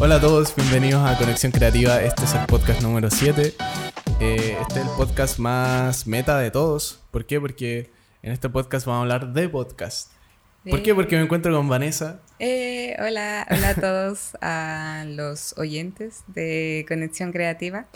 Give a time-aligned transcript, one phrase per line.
[0.00, 2.00] Hola a todos, bienvenidos a Conexión Creativa.
[2.00, 3.54] Este es el podcast número 7.
[4.20, 7.02] Eh, este es el podcast más meta de todos.
[7.10, 7.40] ¿Por qué?
[7.40, 7.90] Porque
[8.22, 10.12] en este podcast vamos a hablar de podcast.
[10.70, 10.94] ¿Por qué?
[10.94, 12.20] Porque me encuentro con Vanessa.
[12.38, 17.86] Eh, hola, hola a todos, a los oyentes de Conexión Creativa.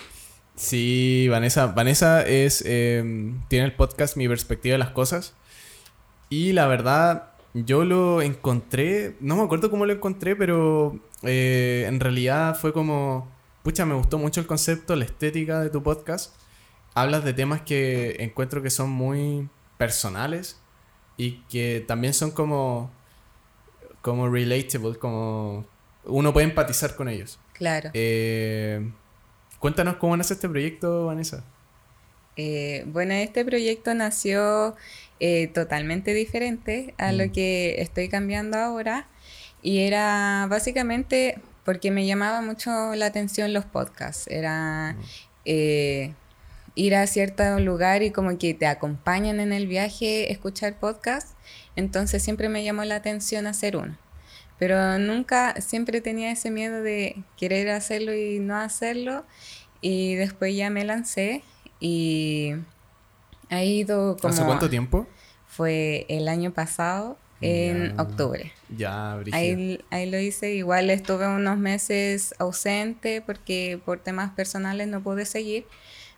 [0.56, 1.66] Sí, Vanessa.
[1.66, 5.34] Vanessa es, em, tiene el podcast Mi Perspectiva de las Cosas.
[6.30, 12.00] Y la verdad, yo lo encontré, no me acuerdo cómo lo encontré, pero eh, en
[12.00, 13.30] realidad fue como,
[13.62, 16.34] pucha, me gustó mucho el concepto, la estética de tu podcast.
[16.94, 19.48] Hablas de temas que encuentro que son muy
[19.78, 20.58] personales
[21.16, 22.90] y que también son como,
[24.00, 25.66] como relatable, como
[26.04, 27.38] uno puede empatizar con ellos.
[27.52, 27.90] Claro.
[27.92, 28.90] Eh,
[29.58, 31.44] cuéntanos cómo nace este proyecto, Vanessa.
[32.36, 34.74] Eh, bueno, este proyecto nació
[35.24, 37.30] eh, totalmente diferente a lo mm.
[37.30, 39.06] que estoy cambiando ahora
[39.62, 44.26] y era básicamente porque me llamaba mucho la atención los podcasts.
[44.26, 45.02] Era mm.
[45.44, 46.14] eh,
[46.74, 51.34] ir a cierto lugar y como que te acompañan en el viaje escuchar podcasts.
[51.76, 53.96] Entonces siempre me llamó la atención hacer uno.
[54.58, 59.24] Pero nunca, siempre tenía ese miedo de querer hacerlo y no hacerlo.
[59.80, 61.44] Y después ya me lancé
[61.78, 62.54] y
[63.50, 64.34] ha ido como...
[64.34, 65.06] ¿Hace cuánto tiempo?
[65.56, 68.52] Fue el año pasado, en octubre.
[68.76, 70.54] Ya, ahí, ahí lo hice.
[70.54, 75.66] Igual estuve unos meses ausente porque por temas personales no pude seguir.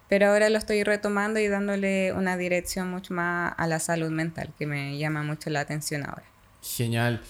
[0.09, 4.53] Pero ahora lo estoy retomando y dándole una dirección mucho más a la salud mental,
[4.59, 6.25] que me llama mucho la atención ahora.
[6.63, 7.23] Genial.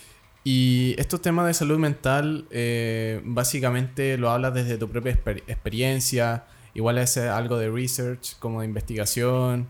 [0.43, 6.45] Y estos temas de salud mental, eh, básicamente lo hablas desde tu propia experiencia,
[6.75, 9.69] Igual es algo de research, como de investigación.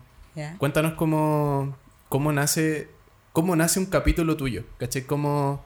[0.57, 1.77] Cuéntanos cómo,
[2.15, 2.87] cómo, nace,
[3.33, 5.01] cómo nace un capítulo tuyo, ¿cachai?
[5.01, 5.61] Cómo...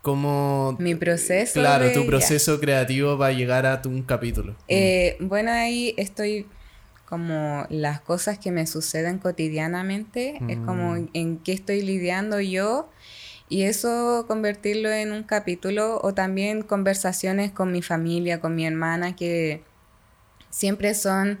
[0.00, 1.60] cómo Mi proceso.
[1.60, 4.56] Claro, tu proceso creativo va a llegar a tu, un capítulo.
[4.68, 6.46] Eh, bueno, ahí estoy
[7.04, 11.10] como las cosas que me suceden cotidianamente, es como mm.
[11.12, 12.88] en qué estoy lidiando yo
[13.50, 19.14] y eso convertirlo en un capítulo o también conversaciones con mi familia, con mi hermana,
[19.14, 19.62] que
[20.48, 21.38] siempre son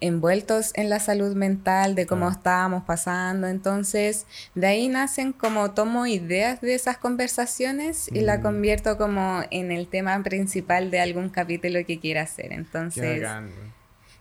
[0.00, 3.46] envueltos en la salud mental, de cómo estábamos pasando.
[3.46, 8.42] Entonces, de ahí nacen como tomo ideas de esas conversaciones y la mm.
[8.42, 12.52] convierto como en el tema principal de algún capítulo que quiera hacer.
[12.52, 13.26] Entonces,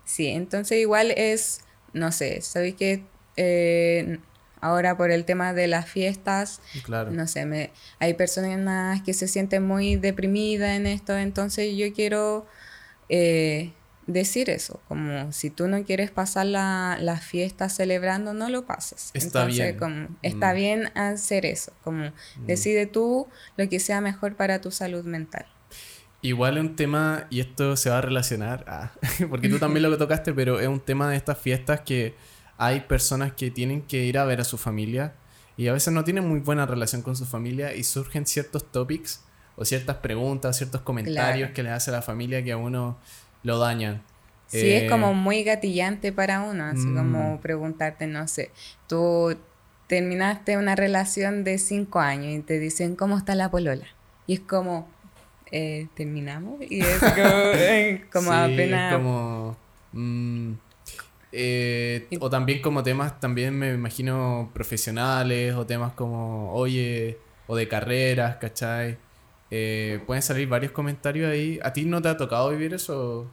[0.05, 1.61] sí, entonces igual es,
[1.93, 3.03] no sé, sabéis que
[3.35, 4.19] eh,
[4.59, 6.61] Ahora por el tema de las fiestas,
[7.11, 12.47] no sé, me, hay personas que se sienten muy deprimidas en esto, entonces yo quiero
[13.07, 13.71] eh,
[14.07, 19.11] decir eso, como si tú no quieres pasar la, la fiesta celebrando, no lo pases.
[19.13, 19.77] Está bien.
[19.77, 20.55] Como, está mm.
[20.55, 22.45] bien hacer eso, como mm.
[22.47, 25.45] decide tú lo que sea mejor para tu salud mental.
[26.21, 28.91] Igual es un tema, y esto se va a relacionar, ah,
[29.29, 32.15] porque tú también lo que tocaste, pero es un tema de estas fiestas que
[32.57, 35.13] hay personas que tienen que ir a ver a su familia
[35.57, 39.23] y a veces no tienen muy buena relación con su familia y surgen ciertos topics
[39.55, 42.99] o ciertas preguntas, ciertos comentarios que le hace a la familia que a uno
[43.47, 44.03] lo dañan.
[44.47, 47.39] Sí, es como eh, muy gatillante para uno, así como mm.
[47.39, 48.51] preguntarte, no sé,
[48.87, 49.35] tú
[49.87, 53.87] terminaste una relación de cinco años y te dicen, ¿cómo está la polola?
[54.25, 54.87] Y es como,
[55.51, 56.99] eh, terminamos y es
[58.11, 58.93] como, apenas...
[58.93, 59.57] Como,
[59.93, 60.51] mm,
[61.33, 67.67] eh, o también como temas, también me imagino profesionales, o temas como, oye, o de
[67.67, 68.97] carreras, ¿cachai?
[69.51, 71.59] Eh, pueden salir varios comentarios ahí.
[71.63, 73.29] ¿A ti no te ha tocado vivir eso?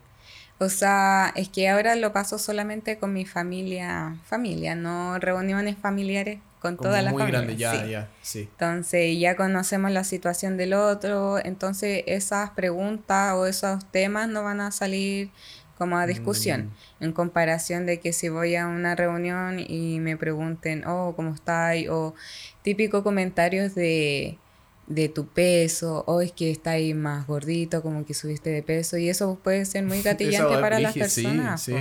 [0.59, 6.39] O sea, es que ahora lo paso solamente con mi familia, familia, no reuniones familiares
[6.61, 7.25] con toda la familia.
[7.25, 8.49] Muy grande, ya, ya, sí.
[8.53, 14.61] Entonces ya conocemos la situación del otro, entonces esas preguntas o esos temas no van
[14.61, 15.31] a salir
[15.77, 16.71] como a discusión,
[17.01, 17.05] mm.
[17.05, 21.77] en comparación de que si voy a una reunión y me pregunten, oh, ¿cómo estás?
[21.91, 22.15] O
[22.63, 24.39] típico comentarios de,
[24.87, 28.97] de tu peso, o es que estás ahí más gordito, como que subiste de peso,
[28.97, 31.63] y eso puede ser muy gatillante para las personas.
[31.63, 31.75] Sí,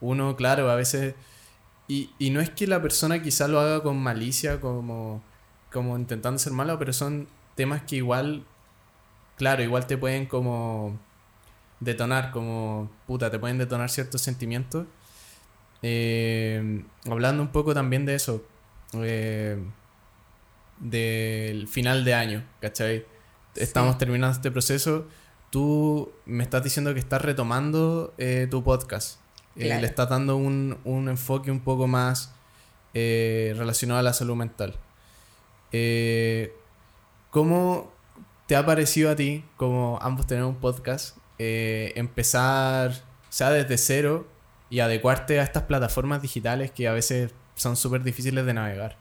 [0.00, 1.14] uno, claro, a veces...
[1.88, 5.22] Y, y no es que la persona quizá lo haga con malicia, como,
[5.70, 8.44] como intentando ser malo, pero son temas que igual,
[9.36, 10.98] claro, igual te pueden como
[11.80, 14.86] detonar, como puta, te pueden detonar ciertos sentimientos.
[15.82, 18.44] Eh, hablando un poco también de eso,
[18.94, 19.58] eh,
[20.78, 23.06] del final de año, ¿cachai?
[23.54, 25.06] Estamos terminando este proceso.
[25.50, 29.20] Tú me estás diciendo que estás retomando eh, tu podcast.
[29.54, 32.32] le estás dando un, un, enfoque un poco más
[32.94, 34.78] relacionado a la salud mental.
[37.30, 37.92] ¿Cómo,
[38.46, 43.78] te ha parecido a ti, como ambos tenemos un podcast, eh, empezar, o sea, desde
[43.78, 44.28] cero
[44.68, 48.98] y adecuarte a estas plataformas digitales que a veces son súper difíciles de navegar?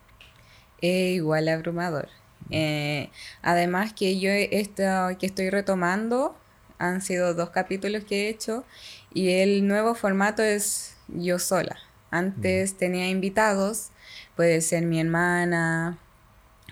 [0.81, 2.10] Es igual abrumador.
[2.50, 3.10] Eh,
[3.42, 4.83] además que yo esto
[5.19, 6.36] que estoy retomando
[6.80, 8.66] han sido dos capítulos que he hecho
[9.13, 11.78] y el nuevo formato es yo sola.
[12.10, 13.89] Antes tenía invitados,
[14.36, 15.98] puede ser mi hermana,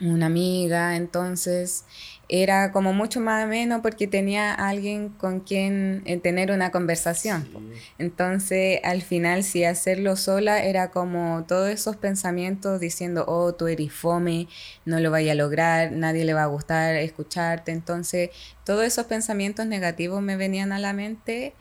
[0.02, 1.86] una amiga, entonces
[2.30, 7.50] era como mucho más ameno porque tenía alguien con quien eh, tener una conversación.
[7.98, 13.92] Entonces, al final, si hacerlo sola era como todos esos pensamientos diciendo, oh, tú eres
[13.92, 14.48] fome,
[14.86, 17.72] no lo vaya a lograr, nadie le va a gustar escucharte.
[17.72, 18.30] Entonces,
[18.64, 21.56] todos esos pensamientos negativos me venían a la mente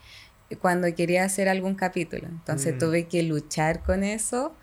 [0.61, 2.29] cuando quería hacer algún capítulo.
[2.29, 2.79] Entonces, mm.
[2.79, 4.55] tuve que luchar con eso.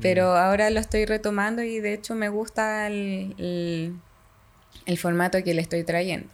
[0.00, 0.36] Pero mm.
[0.36, 3.92] ahora lo estoy retomando y de hecho me gusta el el
[4.98, 6.28] formato que le estoy trayendo.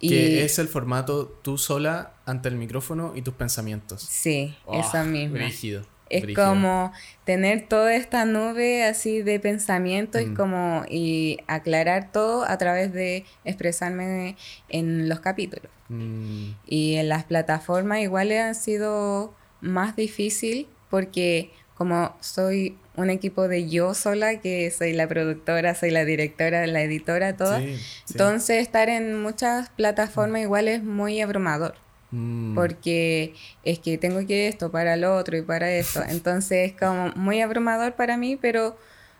[0.00, 4.02] Y que es el formato tú sola ante el micrófono y tus pensamientos.
[4.02, 5.38] Sí, oh, eso mismo.
[6.10, 6.92] Es como
[7.24, 10.34] tener toda esta nube así de pensamientos y mm.
[10.36, 14.36] como y aclarar todo a través de expresarme
[14.68, 15.70] en los capítulos.
[15.88, 16.52] Mm.
[16.66, 23.68] Y en las plataformas igual han sido más difícil porque como soy un equipo de
[23.68, 27.56] yo sola, que soy la productora, soy la directora, la editora, todo.
[28.10, 31.76] Entonces estar en muchas plataformas igual es muy abrumador.
[32.10, 32.54] Mm.
[32.54, 33.34] Porque
[33.64, 36.02] es que tengo que esto para lo otro y para eso.
[36.08, 38.76] Entonces es como muy abrumador para mí, pero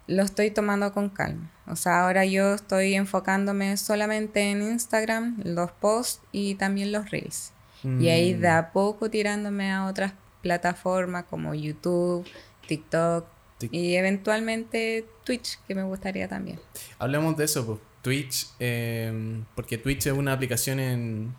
[0.08, 1.52] lo estoy tomando con calma.
[1.68, 7.52] O sea, ahora yo estoy enfocándome solamente en Instagram, los posts y también los reels.
[7.84, 8.40] Y ahí mm.
[8.40, 12.26] de a poco tirándome a otras plataformas como YouTube,
[12.66, 16.60] TikTok y eventualmente Twitch, que me gustaría también.
[16.98, 17.78] Hablemos de eso, pues.
[18.02, 21.34] Twitch, em, porque Twitch es una aplicación en,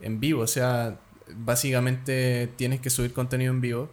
[0.00, 0.98] en vivo, o sea,
[1.34, 3.90] básicamente tienes que subir contenido en vivo.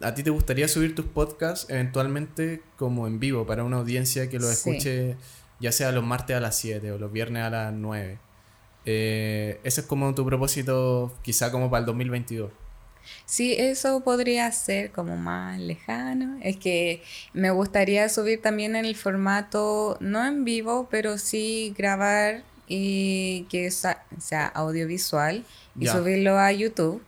[0.00, 4.38] ¿A ti te gustaría subir tus podcasts eventualmente como en vivo para una audiencia que
[4.38, 5.16] lo escuche
[5.58, 8.18] ya sea los martes a las 7 o los viernes a las 9?
[8.84, 12.50] Eh, ese es como tu propósito quizá como para el 2022.
[13.24, 16.38] Sí, eso podría ser como más lejano.
[16.42, 22.42] Es que me gustaría subir también en el formato, no en vivo, pero sí grabar
[22.68, 25.44] y que sea, audiovisual
[25.78, 27.02] y subirlo a YouTube.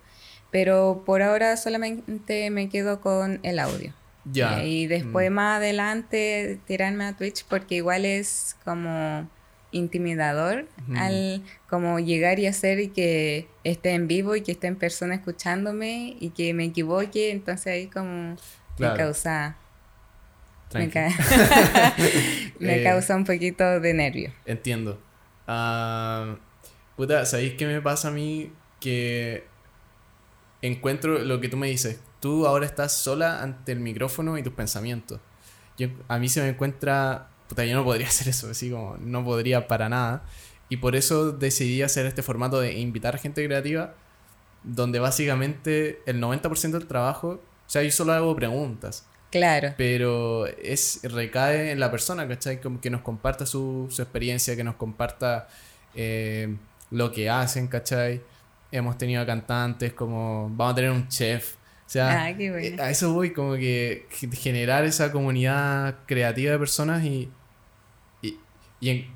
[0.51, 3.93] Pero por ahora solamente me quedo con el audio.
[4.25, 4.65] Ya.
[4.65, 5.35] Y después mm.
[5.35, 9.29] más adelante tirarme a Twitch porque igual es como
[9.71, 10.67] intimidador
[10.97, 15.15] al como llegar y hacer y que esté en vivo y que esté en persona
[15.15, 18.37] escuchándome y que me equivoque, entonces ahí como
[18.79, 19.57] me causa
[20.75, 20.91] me,
[22.61, 24.33] eh, causa un poquito de nervio.
[24.45, 25.01] Entiendo.
[25.47, 26.37] Uh,
[26.97, 28.53] puta, ¿sabéis qué me pasa a mí?
[28.81, 29.45] Que
[30.61, 32.01] encuentro lo que tú me dices.
[32.21, 35.21] Tú ahora estás sola ante el micrófono y tus pensamientos.
[35.79, 39.25] Yo, a mí se me encuentra puta, yo no podría hacer eso, así como no
[39.25, 40.25] podría para nada.
[40.69, 43.95] Y por eso decidí hacer este formato de invitar gente creativa,
[44.63, 49.07] donde básicamente el 90% del trabajo, o sea, yo solo hago preguntas.
[49.31, 49.75] Claro.
[49.77, 52.61] Pero es recae en la persona, ¿cachai?
[52.61, 55.49] Como que nos comparta su, su experiencia, que nos comparta
[55.95, 56.55] eh,
[56.91, 58.23] lo que hacen, ¿cachai?
[58.71, 61.57] Hemos tenido cantantes como, vamos a tener un chef,
[61.89, 67.03] o sea, ah, eh, a eso voy, como que generar esa comunidad creativa de personas
[67.03, 67.31] y,
[68.81, 69.07] y,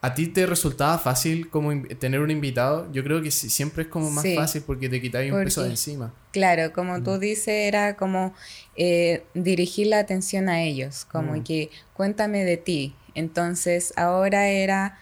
[0.00, 2.90] ¿A ti te resultaba fácil como tener un invitado?
[2.92, 6.14] Yo creo que siempre es como más fácil porque te quitáis un peso de encima.
[6.30, 7.18] Claro, como tú mm.
[7.18, 8.32] dices, era como
[8.76, 11.42] eh, dirigir la atención a ellos, como mm.
[11.42, 12.94] que cuéntame de ti.
[13.16, 15.00] Entonces ahora era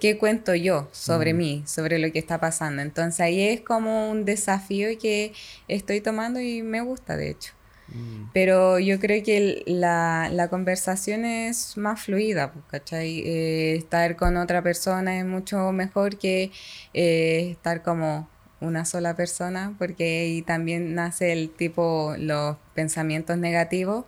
[0.00, 1.36] qué cuento yo sobre mm.
[1.36, 2.80] mí, sobre lo que está pasando.
[2.80, 5.34] Entonces ahí es como un desafío que
[5.68, 7.52] estoy tomando y me gusta, de hecho.
[7.88, 8.30] Mm.
[8.32, 13.20] Pero yo creo que la, la conversación es más fluida, pues, ¿cachai?
[13.20, 16.50] Eh, estar con otra persona es mucho mejor que
[16.94, 18.28] eh, estar como
[18.60, 24.04] una sola persona, porque ahí también nace el tipo, los pensamientos negativos.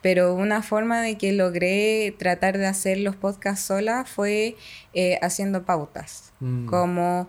[0.00, 4.56] Pero una forma de que logré tratar de hacer los podcasts sola fue
[4.94, 6.66] eh, haciendo pautas, mm.
[6.66, 7.28] como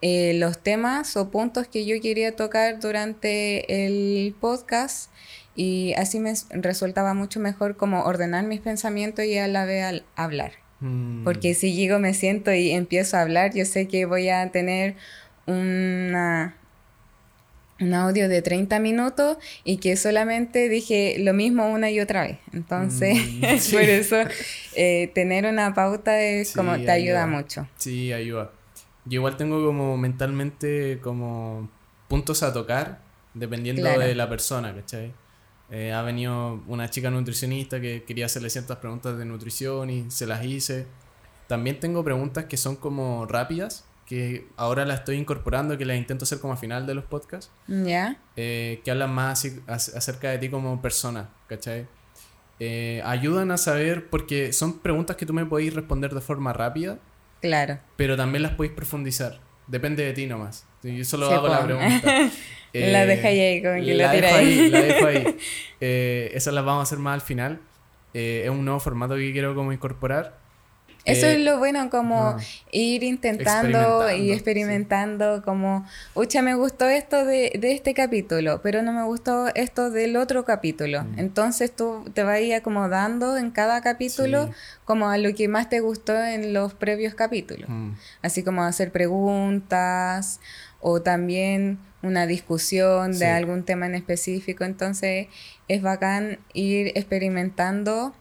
[0.00, 5.10] eh, los temas o puntos que yo quería tocar durante el podcast
[5.56, 10.52] y así me resultaba mucho mejor como ordenar mis pensamientos y a la vez hablar.
[10.78, 11.24] Mm.
[11.24, 14.94] Porque si llego, me siento y empiezo a hablar, yo sé que voy a tener
[15.46, 16.56] una,
[17.80, 22.38] un audio de 30 minutos y que solamente dije lo mismo una y otra vez.
[22.52, 23.40] Entonces, mm,
[23.72, 24.16] por eso
[24.76, 27.26] eh, tener una pauta es como te ayuda.
[27.26, 27.66] mucho.
[27.76, 28.52] Sí, ayuda.
[29.04, 31.68] Yo igual tengo como mentalmente como
[32.08, 33.00] puntos a tocar
[33.34, 35.12] dependiendo de la persona, ¿cachai?
[35.70, 40.26] Eh, ha venido una chica nutricionista que quería hacerle ciertas preguntas de nutrición y se
[40.26, 40.86] las hice.
[41.46, 46.24] También tengo preguntas que son como rápidas, que ahora las estoy incorporando, que las intento
[46.24, 47.50] hacer como a final de los podcasts.
[47.66, 48.18] Ya.
[48.36, 51.86] Eh, que hablan más acerca de ti como persona, ¿cachai?
[52.60, 56.98] Eh, ayudan a saber, porque son preguntas que tú me podéis responder de forma rápida.
[57.40, 57.78] Claro.
[57.96, 59.40] Pero también las podéis profundizar.
[59.66, 60.66] Depende de ti nomás.
[60.82, 62.30] Yo solo hago la pregunta.
[62.72, 64.70] la deja ahí, como que la, ahí.
[64.70, 65.36] La dejo ahí.
[65.80, 67.60] Eh, esas las vamos a hacer más al final.
[68.14, 70.38] es un nuevo formato que quiero como incorporar.
[71.08, 72.36] Eso es lo bueno, como
[72.70, 79.04] ir intentando y experimentando, como, ucha, me gustó esto de, este capítulo, pero no me
[79.04, 81.04] gustó esto del otro capítulo.
[81.04, 81.18] Mm.
[81.18, 84.50] Entonces tú te vas a ir acomodando en cada capítulo
[84.84, 87.68] como a lo que más te gustó en los previos capítulos.
[87.68, 87.92] Mm.
[88.22, 90.40] Así como hacer preguntas
[90.80, 94.64] o también una discusión de algún tema en específico.
[94.64, 95.28] Entonces
[95.66, 98.14] es bacán ir experimentando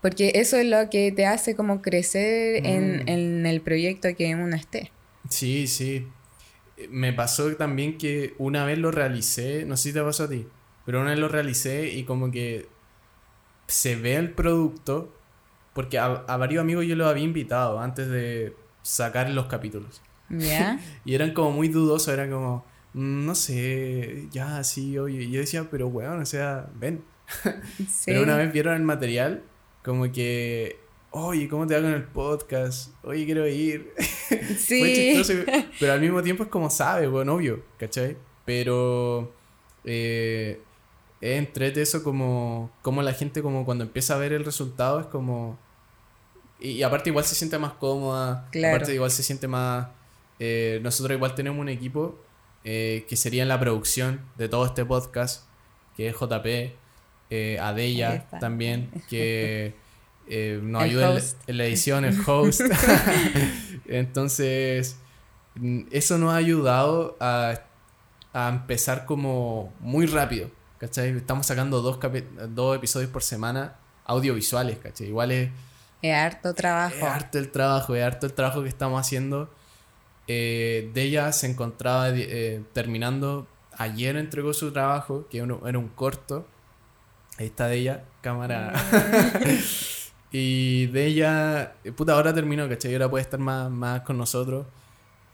[0.00, 3.08] porque eso es lo que te hace como crecer en, mm.
[3.08, 4.92] en, el proyecto que uno esté.
[5.28, 6.06] Sí, sí.
[6.90, 10.46] Me pasó también que una vez lo realicé, no sé si te pasó a ti,
[10.86, 12.68] pero una vez lo realicé y como que
[13.66, 15.12] se ve el producto,
[15.74, 20.00] porque a, varios amigos yo los había invitado antes de sacar los capítulos.
[20.30, 20.78] ¿Ya?
[21.04, 22.64] y eran como muy dudosos, eran como,
[22.94, 25.24] mm, no sé, ya, sí, oye.
[25.24, 27.02] Y yo decía, pero bueno, o sea, ven.
[28.06, 29.42] pero una vez vieron el material
[29.88, 30.78] como que,
[31.12, 32.92] oye, ¿cómo te va con el podcast?
[33.02, 33.94] Oye, quiero ir.
[34.58, 35.22] Sí.
[35.80, 38.18] pero al mismo tiempo es como sabe, bueno, obvio, ¿cachai?
[38.44, 39.32] Pero
[39.84, 40.60] eh,
[41.22, 45.58] entrete eso como, como la gente como cuando empieza a ver el resultado es como...
[46.60, 49.88] Y, aparte igual se siente más cómoda, aparte igual se siente más...
[50.38, 52.18] Eh, nosotros igual tenemos un equipo
[52.64, 55.46] eh, que sería en la producción de todo este podcast,
[55.96, 56.76] que es JP,
[57.30, 59.74] eh, Adella también, que
[60.28, 62.60] eh, nos ayuda en, la edición, el host.
[63.86, 64.96] Entonces,
[65.90, 67.60] eso nos ha ayudado a,
[68.32, 71.16] a empezar como muy rápido, ¿cachai?
[71.16, 71.98] Estamos sacando dos,
[72.50, 75.08] dos episodios por semana audiovisuales, ¿cachai?
[75.08, 75.50] Igual es...
[76.00, 76.94] Es harto trabajo.
[76.96, 79.50] Es harto el trabajo, es harto el trabajo que estamos haciendo.
[80.28, 86.46] Eh, de ella se encontraba eh, terminando, ayer entregó su trabajo, que era un corto,
[87.38, 88.72] Ahí está de ella, cámara.
[90.32, 92.92] y de ella, puta, ahora terminó, ¿cachai?
[92.92, 94.66] Ahora puede estar más, más con nosotros.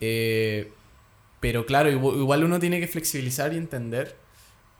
[0.00, 0.70] Eh,
[1.40, 4.16] pero claro, igual uno tiene que flexibilizar y entender.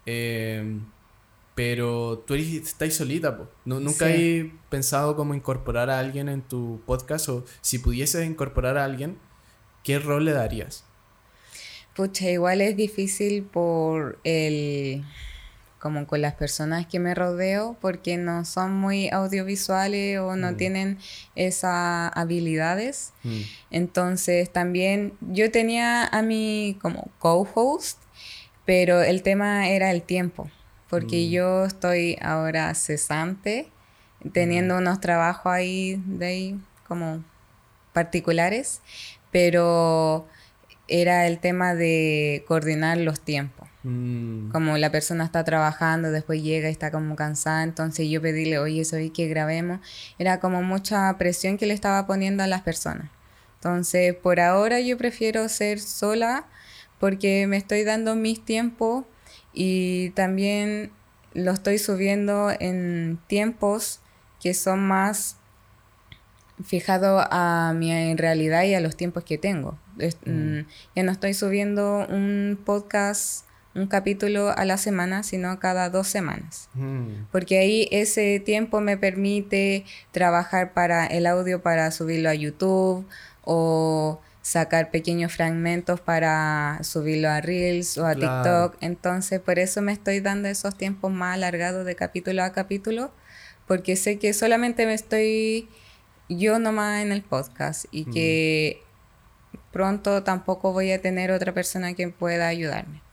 [0.04, 0.78] Eh,
[1.54, 3.49] pero tú eres, estás solita, po.
[3.64, 4.14] ¿Nunca has
[4.69, 7.28] pensado cómo incorporar a alguien en tu podcast?
[7.28, 9.19] O si pudieses incorporar a alguien,
[9.83, 10.85] ¿qué rol le darías?
[11.95, 15.04] Pucha, igual es difícil por el
[15.85, 20.57] como con las personas que me rodeo porque no son muy audiovisuales o no mm.
[20.57, 20.99] tienen
[21.37, 23.12] esas habilidades.
[23.23, 23.41] Mm.
[23.71, 27.99] Entonces también yo tenía a mi como co-host,
[28.64, 30.50] pero el tema era el tiempo,
[30.88, 31.31] porque mm.
[31.31, 33.69] yo estoy ahora cesante,
[34.33, 37.23] teniendo unos trabajos ahí de ahí como
[37.93, 38.81] particulares,
[39.31, 40.26] pero
[40.88, 43.63] era el tema de coordinar los tiempos.
[43.85, 44.50] Mm.
[44.50, 48.85] Como la persona está trabajando, después llega y está como cansada, entonces yo pedirle, oye,
[48.85, 49.81] soy que grabemos,
[50.19, 53.11] era como mucha presión que le estaba poniendo a las personas.
[53.57, 56.47] Entonces, por ahora yo prefiero ser sola
[56.99, 59.05] porque me estoy dando mis tiempos
[59.53, 60.91] y también
[61.35, 64.00] lo estoy subiendo en tiempos
[64.41, 65.37] que son más
[66.62, 69.79] fijados a mi realidad y a los tiempos que tengo.
[69.97, 70.31] Mm.
[70.31, 76.07] Mm, ya no estoy subiendo un podcast un capítulo a la semana, sino cada dos
[76.07, 76.69] semanas.
[76.75, 77.26] Mm.
[77.33, 83.07] Porque ahí ese tiempo me permite trabajar para el audio para subirlo a YouTube
[83.43, 88.76] o sacar pequeños fragmentos para subirlo a Reels o a TikTok.
[88.81, 93.11] Entonces, por eso me estoy dando esos tiempos más alargados de capítulo a capítulo,
[93.66, 95.69] porque sé que solamente me estoy
[96.28, 98.83] yo nomás en el podcast y que
[99.52, 99.59] mm.
[99.73, 103.03] pronto tampoco voy a tener otra persona que pueda ayudarme.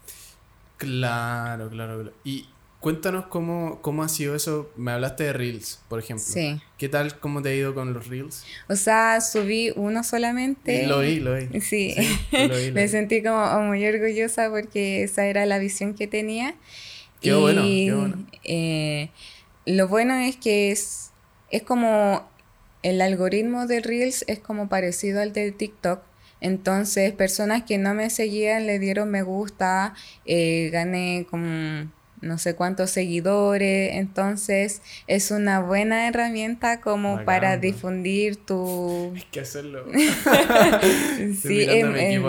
[0.81, 2.13] Claro, claro, claro.
[2.23, 2.47] Y
[2.79, 4.71] cuéntanos cómo, cómo ha sido eso.
[4.75, 6.25] Me hablaste de Reels, por ejemplo.
[6.25, 6.59] Sí.
[6.79, 8.43] ¿Qué tal, cómo te ha ido con los Reels?
[8.67, 10.87] O sea, subí uno solamente.
[10.87, 11.61] Lo vi, lo vi.
[11.61, 11.95] Sí,
[12.73, 16.55] me sentí como muy orgullosa porque esa era la visión que tenía.
[17.21, 18.25] Qué bueno, qué bueno.
[18.43, 19.11] Eh,
[19.67, 21.11] lo bueno es que es,
[21.51, 22.27] es como
[22.81, 26.01] el algoritmo de Reels es como parecido al de TikTok.
[26.41, 29.93] Entonces, personas que no me seguían le dieron me gusta,
[30.25, 31.87] eh, gané como
[32.21, 39.11] no sé cuántos seguidores, entonces es una buena herramienta como para difundir tu...
[39.15, 39.85] Hay que hacerlo.
[41.41, 42.23] sí, em, em,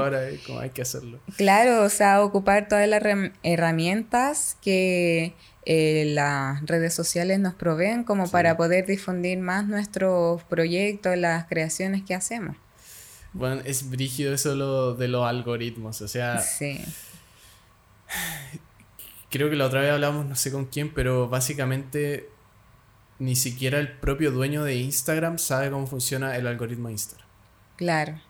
[0.47, 1.21] como hay que hacerlo.
[1.37, 3.02] Claro, o sea, ocupar todas las
[3.42, 5.35] herramientas que
[5.66, 12.02] eh, las redes sociales nos proveen como para poder difundir más nuestros proyectos, las creaciones
[12.02, 12.57] que hacemos.
[13.33, 16.39] Bueno, es brígido eso de los algoritmos, o sea...
[16.39, 16.81] Sí
[19.33, 22.29] creo que la otra vez hablamos, no sé con quién, pero básicamente
[23.19, 27.27] ni siquiera el propio dueño de Instagram sabe cómo funciona el algoritmo de Instagram.
[27.77, 28.21] Claro.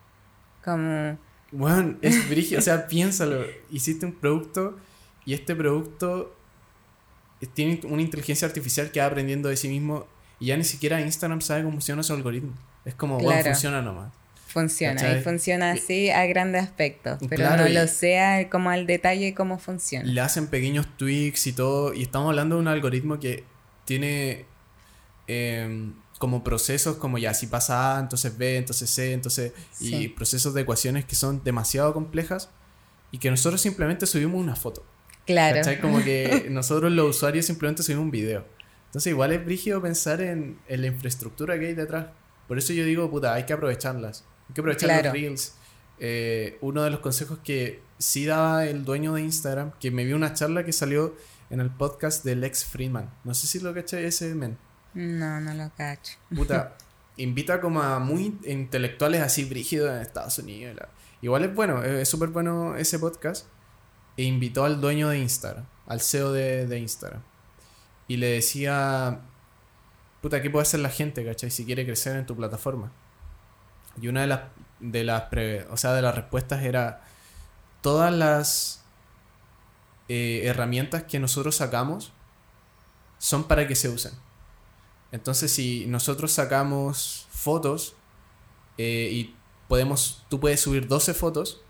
[0.64, 1.18] Como.
[1.50, 2.61] Bueno, es brígido.
[2.61, 3.44] o sea, piénsalo.
[3.71, 4.78] Hiciste un producto
[5.26, 6.35] y este producto
[7.52, 10.06] tiene una inteligencia artificial que va aprendiendo de sí mismo
[10.38, 12.52] y ya ni siquiera Instagram sabe cómo funciona su algoritmo.
[12.85, 14.21] Es como, bueno, funciona nomás
[14.52, 15.12] funciona.
[15.12, 20.04] Y funciona así a grandes aspectos, pero no lo sea como al detalle cómo funciona.
[20.04, 23.44] Le hacen pequeños tweaks y todo, y estamos hablando de un algoritmo que
[23.85, 24.44] tiene
[25.26, 29.52] em, como procesos como ya si pasa A, entonces B, entonces C, entonces...
[29.80, 32.50] Y procesos de ecuaciones que son demasiado complejas
[33.11, 34.85] y que nosotros simplemente subimos una foto.
[35.26, 35.61] Claro.
[35.80, 38.44] Como que nosotros los usuarios simplemente subimos un video.
[38.87, 42.06] Entonces igual es brígido pensar en, en la infraestructura que hay detrás.
[42.47, 44.25] Por eso yo digo, puta, hay que aprovecharlas.
[44.52, 45.54] Hay que aprovechar los Reels.
[45.99, 50.14] Eh, uno de los consejos que sí daba el dueño de Instagram, que me vio
[50.14, 51.16] una charla que salió
[51.49, 53.11] en el podcast de Lex Friedman.
[53.25, 54.59] No sé si lo caché ese men.
[54.92, 56.18] No, no lo cacho.
[56.37, 56.76] Puta,
[57.16, 60.76] invita como a muy intelectuales así brígidos en Estados Unidos.
[61.23, 63.47] Igual es bueno, es súper bueno ese podcast.
[64.18, 67.23] E invitó al dueño de Instagram, al CEO de, de Instagram.
[68.06, 69.23] Y le decía,
[70.21, 71.50] puta, ¿qué puede hacer la gente, cachai?
[71.50, 72.92] Si quiere crecer en tu plataforma.
[74.00, 74.40] Y una de las,
[74.80, 75.25] de las,
[75.70, 77.02] o sea, de las respuestas era,
[77.81, 78.85] todas las
[80.09, 82.12] eh, herramientas que nosotros sacamos
[83.18, 84.12] son para que se usen.
[85.12, 87.94] Entonces, si nosotros sacamos fotos
[88.78, 89.37] eh, y
[89.68, 91.62] podemos, tú puedes subir 12 fotos,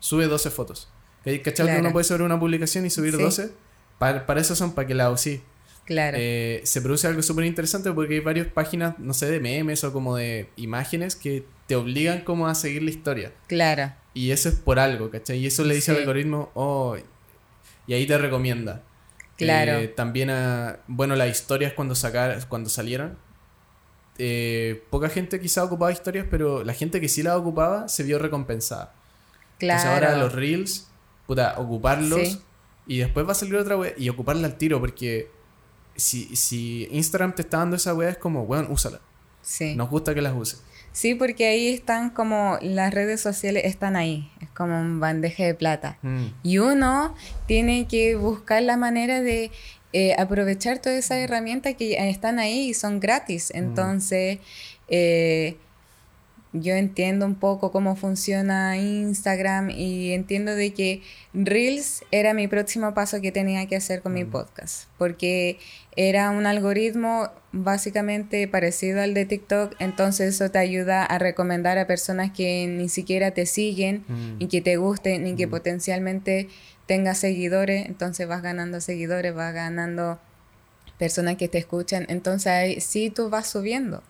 [0.00, 0.88] sube 12 fotos.
[1.24, 1.66] ¿Cachai?
[1.66, 3.52] Que uno puede subir una publicación y subir 12.
[3.98, 5.42] Para, para, eso son para que la UCI.
[5.86, 6.16] Claro.
[6.20, 9.92] Eh, se produce algo súper interesante porque hay varias páginas, no sé, de memes o
[9.92, 13.32] como de imágenes que te obligan como a seguir la historia.
[13.46, 13.92] Claro.
[14.12, 15.38] Y eso es por algo, ¿cachai?
[15.38, 16.96] Y eso le dice al algoritmo, oh,
[17.86, 18.82] y ahí te recomienda.
[19.36, 19.72] Claro.
[19.78, 23.18] Eh, también, a, bueno, las historias cuando, sacar, cuando salieron,
[24.18, 28.18] eh, poca gente quizá ocupaba historias, pero la gente que sí las ocupaba se vio
[28.18, 28.94] recompensada.
[29.58, 29.80] Claro.
[29.80, 30.88] Entonces ahora los reels,
[31.26, 32.40] puta, ocuparlos
[32.86, 35.30] y después va a salir otra web y ocuparla al tiro porque
[35.96, 39.00] si, si Instagram te está dando esa web es como, bueno, úsala.
[39.42, 39.74] Sí.
[39.74, 40.62] Nos gusta que las uses.
[40.94, 45.54] Sí, porque ahí están como las redes sociales están ahí, es como un bandeja de
[45.54, 45.98] plata.
[46.02, 46.26] Mm.
[46.44, 49.50] Y uno tiene que buscar la manera de
[49.92, 53.50] eh, aprovechar todas esas herramientas que están ahí y son gratis.
[53.52, 53.58] Mm.
[53.58, 54.38] Entonces,
[54.86, 55.56] eh,
[56.54, 62.94] yo entiendo un poco cómo funciona Instagram y entiendo de que Reels era mi próximo
[62.94, 64.30] paso que tenía que hacer con mi mm.
[64.30, 65.58] podcast, porque
[65.96, 71.88] era un algoritmo básicamente parecido al de TikTok, entonces eso te ayuda a recomendar a
[71.88, 74.36] personas que ni siquiera te siguen mm.
[74.38, 75.50] y que te gusten y que mm.
[75.50, 76.48] potencialmente
[76.86, 80.20] tengas seguidores, entonces vas ganando seguidores, vas ganando
[80.98, 84.04] personas que te escuchan, entonces ahí sí tú vas subiendo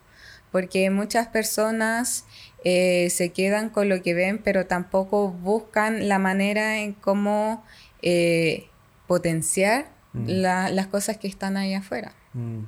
[0.55, 2.27] porque muchas personas
[2.62, 7.64] eh, se quedan con lo que ven, pero tampoco buscan la manera en cómo
[8.03, 8.69] eh,
[9.09, 10.29] potenciar mm.
[10.29, 12.12] las cosas que están ahí afuera.
[12.35, 12.67] Mm.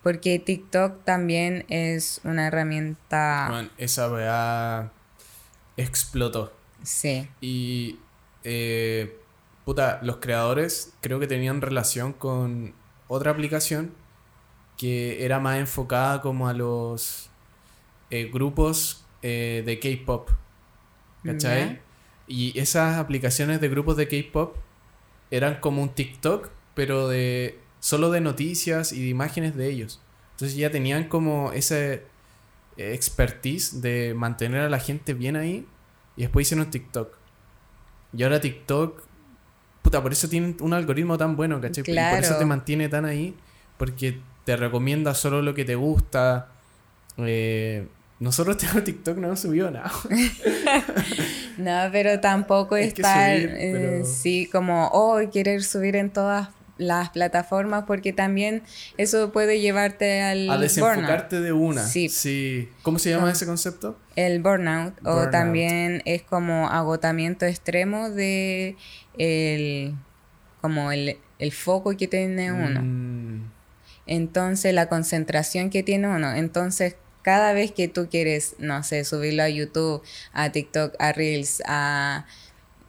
[0.00, 3.68] Porque TikTok también es una herramienta...
[3.78, 4.92] esa weá
[5.76, 6.52] explotó.
[6.84, 7.28] Sí.
[7.40, 7.98] Y,
[8.44, 9.18] eh,
[9.64, 12.74] puta, los creadores creo que tenían relación con
[13.08, 13.92] otra aplicación
[14.78, 17.28] que era más enfocada como a los
[18.08, 20.30] eh, grupos eh, de K-pop.
[21.22, 21.80] ¿Cachai?
[22.26, 24.56] Y esas aplicaciones de grupos de K-pop
[25.30, 30.00] eran como un TikTok, pero de solo de noticias y de imágenes de ellos.
[30.32, 32.04] Entonces ya tenían como ese
[32.78, 35.66] expertise de mantener a la gente bien ahí
[36.16, 37.18] y después hicieron TikTok.
[38.16, 39.02] Y ahora TikTok
[39.82, 41.82] puta, por eso tiene un algoritmo tan bueno, ¿cachai?
[41.86, 43.34] Y por eso te mantiene tan ahí,
[43.76, 46.48] porque te recomienda solo lo que te gusta.
[47.18, 47.86] Eh,
[48.18, 49.92] nosotros tenemos TikTok, no hemos subido nada.
[51.58, 57.84] no, pero tampoco es estar, eh, sí, como, oh, querer subir en todas las plataformas
[57.86, 58.62] porque también
[58.96, 62.08] eso puede llevarte al a desenfocarte de una sí.
[62.08, 68.76] sí cómo se llama ese concepto el burnout, o también es como agotamiento extremo de
[69.18, 69.96] el
[70.60, 71.18] como el,
[71.50, 73.17] foco que tiene uno mm.
[74.08, 79.44] Entonces la concentración que tiene uno entonces cada vez que tú quieres no sé subirlo
[79.44, 82.26] a YouTube a TikTok a Reels a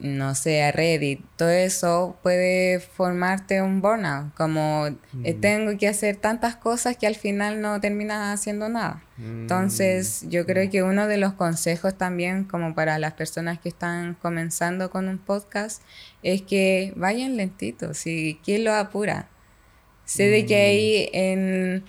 [0.00, 4.88] no sé, a Reddit, todo eso puede formarte un burnout, como
[5.24, 9.02] eh, tengo que hacer tantas cosas que al final no terminas haciendo nada.
[9.18, 14.14] Entonces, yo creo que uno de los consejos también, como para las personas que están
[14.14, 15.82] comenzando con un podcast,
[16.22, 19.28] es que vayan lentitos y ¿quién lo apura?
[20.10, 21.84] Sé de que ahí en,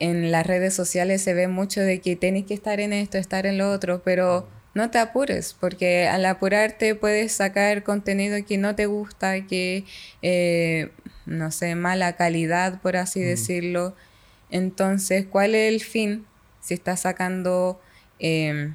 [0.00, 3.46] en las redes sociales se ve mucho de que tienes que estar en esto, estar
[3.46, 8.74] en lo otro, pero no te apures, porque al apurarte puedes sacar contenido que no
[8.74, 9.84] te gusta, que,
[10.22, 10.90] eh,
[11.24, 13.94] no sé, mala calidad, por así decirlo.
[14.50, 16.26] Entonces, ¿cuál es el fin?
[16.60, 17.80] Si estás sacando
[18.18, 18.72] eh,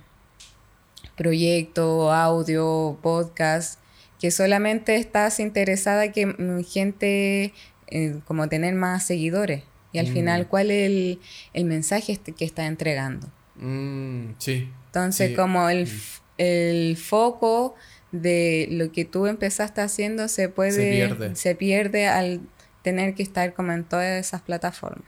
[1.18, 3.82] proyecto, audio, podcast,
[4.22, 7.54] que solamente estás interesada que mm, gente,
[7.92, 9.64] eh, como tener más seguidores.
[9.94, 11.20] Y al final, ¿cuál es
[11.54, 13.28] el, mensaje este que está entregando?
[13.56, 15.90] Mm, sí, entonces, como el, mm.
[16.38, 17.76] el, foco
[18.12, 20.72] de lo que tú empezaste haciendo se puede...
[20.72, 21.36] Se pierde.
[21.36, 22.42] Se pierde al
[22.84, 25.04] tener que estar como en todas esas plataformas.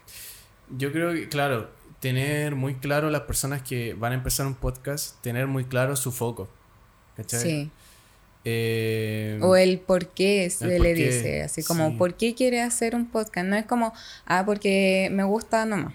[0.69, 1.69] Yo creo que, claro,
[1.99, 6.11] tener muy claro las personas que van a empezar un podcast, tener muy claro su
[6.11, 6.49] foco.
[7.15, 7.39] ¿Cachai?
[7.39, 7.71] Sí.
[8.45, 13.05] Eh, o el por qué se le dice, así como, ¿por qué quiere hacer un
[13.05, 13.47] podcast?
[13.47, 13.93] No es como,
[14.25, 15.93] ah, porque me gusta nomás.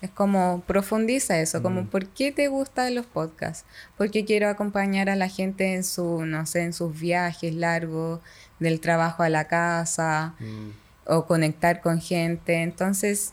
[0.00, 1.86] Es como profundiza eso, como mm.
[1.86, 3.64] ¿por qué te gustan los podcasts?
[3.96, 8.20] Porque quiero acompañar a la gente en su, no sé, en sus viajes largos,
[8.58, 10.70] del trabajo a la casa, mm.
[11.06, 12.62] o conectar con gente.
[12.62, 13.32] Entonces,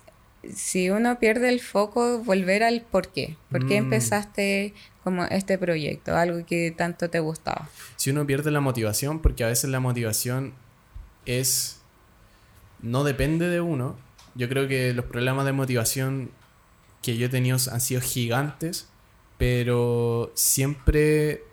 [0.54, 3.36] si uno pierde el foco, volver al por qué.
[3.52, 3.86] ¿Por qué mm.
[3.86, 4.74] empezaste
[5.04, 6.16] como este proyecto?
[6.16, 7.70] Algo que tanto te gustaba.
[7.98, 10.54] Si uno pierde la motivación, porque a veces la motivación
[11.26, 11.82] es.
[12.82, 13.98] no depende de uno.
[14.36, 16.32] Yo creo que los problemas de motivación
[17.02, 18.88] que yo he tenido han sido gigantes,
[19.38, 21.44] pero siempre,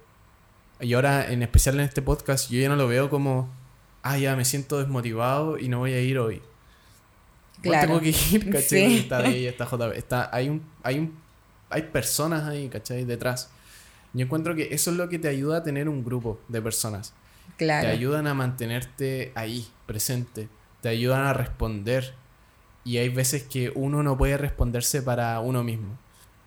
[0.80, 3.50] y ahora en especial en este podcast, yo ya no lo veo como,
[4.02, 6.42] ah, ya me siento desmotivado y no voy a ir hoy.
[7.66, 7.86] Claro.
[7.86, 8.98] tengo que ir, ¿cachai?
[8.98, 11.18] Está de está JB, está, hay, un, hay, un,
[11.70, 13.04] hay personas ahí, ¿cachai?
[13.04, 13.50] Detrás.
[14.12, 17.12] Yo encuentro que eso es lo que te ayuda a tener un grupo de personas.
[17.58, 17.86] Claro.
[17.86, 20.48] Te ayudan a mantenerte ahí, presente.
[20.80, 22.14] Te ayudan a responder
[22.84, 25.98] y hay veces que uno no puede responderse para uno mismo.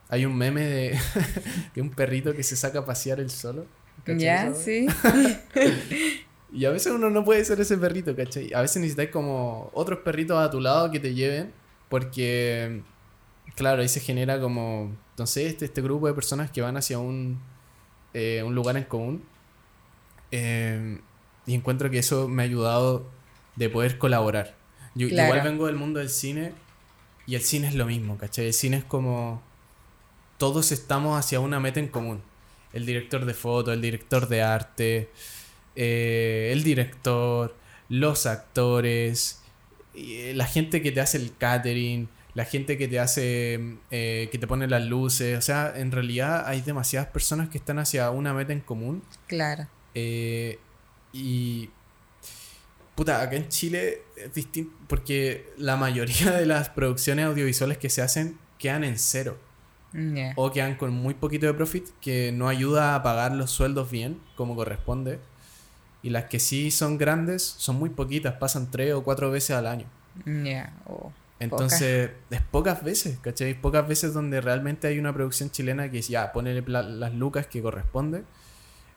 [0.08, 1.00] Hay un meme de,
[1.78, 3.66] un perrito que se saca a pasear el solo.
[4.08, 4.88] Ya, sí.
[6.52, 8.52] y a veces uno no puede ser ese perrito, ¿cachai?
[8.54, 11.54] A veces necesitas como otros perritos a tu lado que te lleven,
[11.90, 12.82] porque,
[13.56, 17.40] claro, ahí se genera como, entonces, este, este grupo de personas que van hacia un,
[18.14, 19.24] eh, un lugar en común.
[20.32, 21.00] Eh,
[21.46, 23.10] y encuentro que eso me ha ayudado
[23.56, 24.56] de poder colaborar.
[24.96, 26.54] Yo igual vengo del mundo del cine
[27.26, 28.48] y el cine es lo mismo, ¿cachai?
[28.48, 29.42] El cine es como
[30.38, 32.22] todos estamos hacia una meta en común.
[32.72, 35.10] El director de foto, el director de arte,
[35.82, 37.56] eh, el director,
[37.88, 39.42] los actores,
[39.96, 44.38] eh, la gente que te hace el catering, la gente que te hace, eh, que
[44.38, 45.38] te pone las luces.
[45.38, 49.04] O sea, en realidad hay demasiadas personas que están hacia una meta en común.
[49.26, 49.68] Claro.
[51.14, 51.70] y
[52.96, 58.02] puta, acá en Chile es distinto porque la mayoría de las producciones audiovisuales que se
[58.02, 59.38] hacen quedan en cero.
[60.36, 64.20] O quedan con muy poquito de profit que no ayuda a pagar los sueldos bien
[64.36, 65.20] como corresponde.
[66.02, 69.68] Y las que sí son grandes son muy poquitas, pasan tres o cuatro veces al
[69.68, 69.86] año.
[71.40, 73.54] Entonces, es pocas veces, ¿cachai?
[73.60, 78.24] Pocas veces donde realmente hay una producción chilena que ya pone las lucas que corresponde.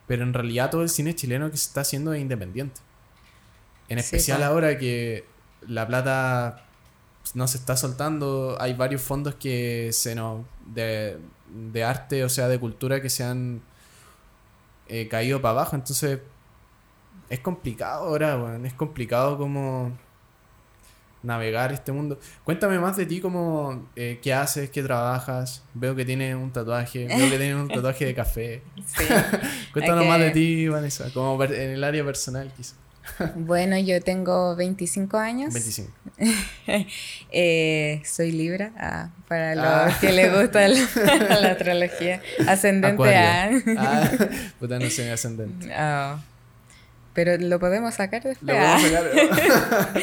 [0.07, 2.81] Pero en realidad todo el cine chileno que se está haciendo es independiente.
[3.87, 5.25] En especial ahora que
[5.67, 6.65] la plata
[7.33, 11.17] no se está soltando, hay varios fondos que se no de,
[11.71, 13.61] de arte, o sea, de cultura que se han
[14.89, 16.19] eh, caído para abajo, entonces
[17.29, 19.91] es complicado ahora, es complicado como
[21.23, 22.19] navegar este mundo.
[22.43, 25.63] Cuéntame más de ti, como eh, qué haces, qué trabajas.
[25.73, 28.61] Veo que tienes un tatuaje, veo que tienes un tatuaje de café.
[29.73, 32.75] Cuéntanos más de ti, Vanessa, como en el área personal quizás.
[33.35, 35.53] Bueno, yo tengo 25 años.
[35.53, 35.91] 25.
[37.35, 39.97] Eh, soy Libra, ah, para los ah.
[39.99, 42.21] que les gusta la, astrología.
[42.47, 43.49] Ascendente A.
[43.77, 44.11] Ah,
[44.59, 45.69] puta, no sé ascendente.
[45.77, 46.32] Oh.
[47.13, 48.47] Pero lo podemos sacar después.
[48.47, 50.01] Lo podemos sacar.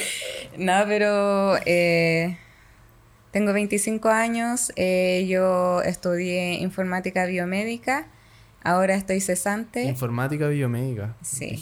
[0.59, 2.39] no, pero eh,
[3.33, 4.73] tengo 25 años.
[4.77, 8.07] Eh, yo estudié informática biomédica.
[8.63, 9.85] Ahora estoy cesante.
[9.85, 11.15] Informática biomédica.
[11.23, 11.61] Sí.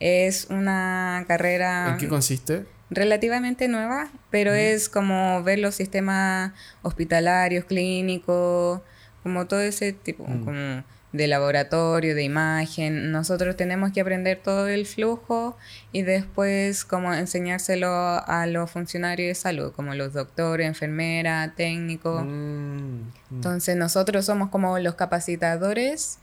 [0.00, 1.90] Es una carrera...
[1.90, 2.64] ¿En qué consiste?
[2.90, 8.80] Relativamente nueva, pero es como ver los sistemas hospitalarios, clínicos,
[9.22, 10.44] como todo ese tipo, mm.
[10.44, 13.10] como de laboratorio, de imagen.
[13.12, 15.56] Nosotros tenemos que aprender todo el flujo
[15.92, 22.24] y después como enseñárselo a los funcionarios de salud, como los doctores, enfermeras, técnicos.
[22.24, 23.12] Mm, mm.
[23.32, 26.18] Entonces nosotros somos como los capacitadores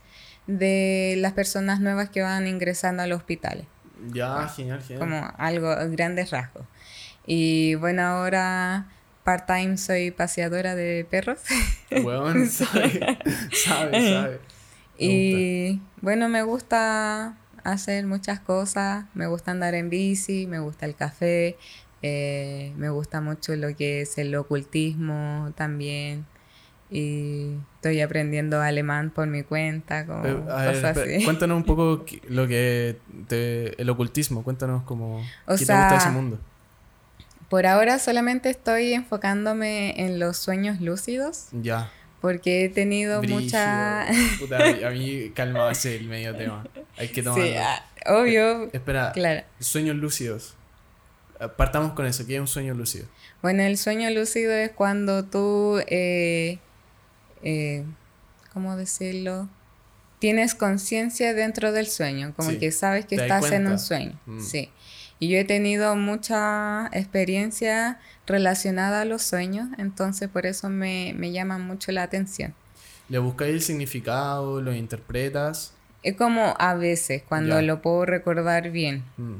[0.46, 3.66] de las personas nuevas que van ingresando al hospital.
[4.12, 5.00] Ya, genial, genial.
[5.00, 6.64] Como algo, grandes rasgos.
[7.26, 8.86] Y bueno, ahora
[9.24, 11.40] part-time soy paseadora de perros.
[11.90, 13.18] Bueno, sabe,
[13.52, 14.40] sabe, sabe.
[14.98, 19.04] Y bueno, me gusta hacer muchas cosas.
[19.14, 21.56] Me gusta andar en bici, me gusta el café,
[22.02, 26.26] eh, me gusta mucho lo que es el ocultismo también
[26.90, 31.24] y estoy aprendiendo alemán por mi cuenta, como cosas así.
[31.24, 32.98] Cuéntanos un poco lo que
[33.30, 36.38] el ocultismo, cuéntanos cómo qué te gusta ese mundo.
[37.48, 41.48] Por ahora solamente estoy enfocándome en los sueños lúcidos.
[41.52, 41.90] Ya.
[42.20, 44.06] Porque he tenido mucha...
[44.38, 46.66] Puta, a mí calma ese el medio tema.
[46.96, 47.46] Hay que tomarlo.
[47.46, 48.64] Sí, ah, obvio.
[48.64, 49.44] Eh, espera, claro.
[49.60, 50.54] sueños lúcidos.
[51.56, 53.06] Partamos con eso, ¿qué es un sueño lúcido?
[53.42, 56.58] Bueno, el sueño lúcido es cuando tú eh,
[57.42, 57.84] eh,
[58.52, 59.48] ¿cómo decirlo?
[60.18, 64.18] Tienes conciencia dentro del sueño, como que sabes que estás en un sueño.
[64.26, 64.40] Mm.
[64.40, 64.70] Sí.
[65.18, 71.32] Y yo he tenido mucha experiencia relacionada a los sueños, entonces por eso me, me
[71.32, 72.54] llama mucho la atención.
[73.08, 74.60] ¿Le buscáis el significado?
[74.60, 75.72] ¿Lo interpretas?
[76.02, 79.04] Es como a veces, cuando lo puedo recordar bien.
[79.16, 79.36] Mm.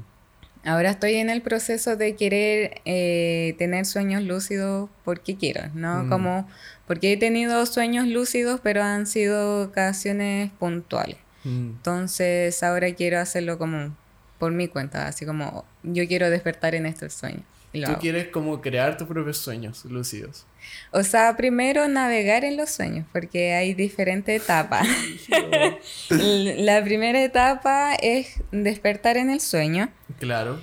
[0.65, 6.05] Ahora estoy en el proceso de querer eh, tener sueños lúcidos porque quiero, ¿no?
[6.05, 6.09] Mm.
[6.09, 6.49] Como
[6.89, 11.19] porque he tenido sueños lúcidos, pero han sido ocasiones puntuales.
[11.45, 11.69] Mm.
[11.69, 13.97] Entonces ahora quiero hacerlo como
[14.39, 17.43] por mi cuenta, así como yo quiero despertar en este sueño.
[17.85, 20.47] Tú quieres como crear tus propios sueños lúcidos.
[20.93, 24.87] O sea, primero navegar en los sueños, porque hay diferentes etapas.
[26.09, 29.91] la primera etapa es despertar en el sueño.
[30.19, 30.61] Claro.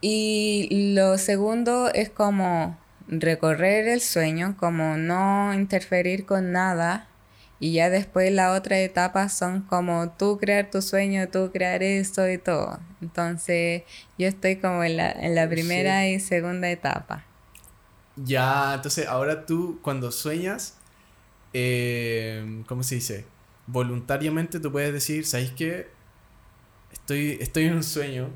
[0.00, 7.08] Y lo segundo es como recorrer el sueño, como no interferir con nada.
[7.62, 12.28] Y ya después la otra etapa son como tú crear tu sueño, tú crear esto
[12.28, 12.80] y todo.
[13.00, 13.84] Entonces
[14.18, 17.24] yo estoy como en la, en la primera y segunda etapa.
[18.16, 20.76] Ya, entonces ahora tú cuando sueñas,
[21.52, 23.26] eh, ¿cómo se dice?
[23.68, 25.86] Voluntariamente tú puedes decir, ¿sabes qué?
[26.92, 28.30] Estoy, estoy en un sueño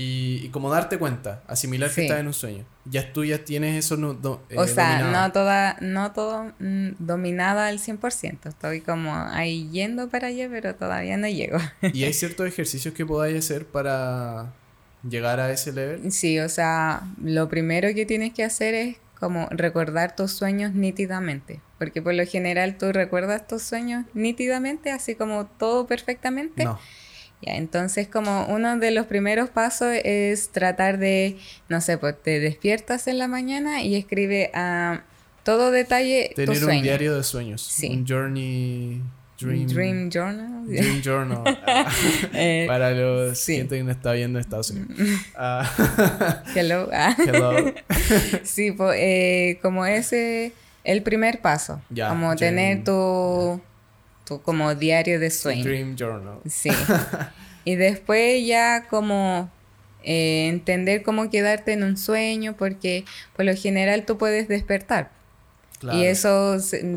[0.00, 2.64] y, como darte cuenta, asimilar que estás en un sueño.
[2.84, 4.12] Ya tú ya tienes eso no,
[4.48, 8.48] eh, O sea, no toda, no todo mm, dominada al 100%.
[8.48, 11.58] Estoy como ahí yendo para allá, pero todavía no llego.
[11.92, 14.52] ¿Y hay ciertos ejercicios que podáis hacer para
[15.02, 16.12] llegar a ese level?
[16.12, 21.60] Sí, o sea, lo primero que tienes que hacer es como recordar tus sueños nítidamente.
[21.76, 26.62] Porque por lo general tú recuerdas tus sueños nítidamente, así como todo perfectamente.
[26.62, 26.78] No.
[27.40, 31.36] Ya, entonces como uno de los primeros pasos es tratar de,
[31.68, 35.02] no sé, pues te despiertas en la mañana y escribe a
[35.44, 37.62] todo detalle Tener un diario de sueños.
[37.62, 37.88] Sí.
[37.88, 39.02] Un journey...
[39.40, 40.66] Dream, Dream Journal.
[40.66, 41.44] Dream Journal.
[42.34, 43.56] Eh, Para los sí.
[43.56, 44.90] gente que no está viendo en Estados Unidos.
[45.36, 46.42] Ah.
[46.56, 46.88] Hello.
[46.92, 47.14] Ah.
[47.24, 47.72] Hello.
[48.42, 51.80] sí, pues, eh, como ese, el primer paso.
[52.08, 53.60] como tener tu
[54.44, 55.64] como diario de sueño.
[55.64, 56.38] Dream Journal.
[56.46, 56.70] Sí.
[57.64, 59.50] y después ya como
[60.04, 63.04] eh, entender cómo quedarte en un sueño, porque
[63.36, 65.10] por lo general tú puedes despertar.
[65.92, 66.56] Y eso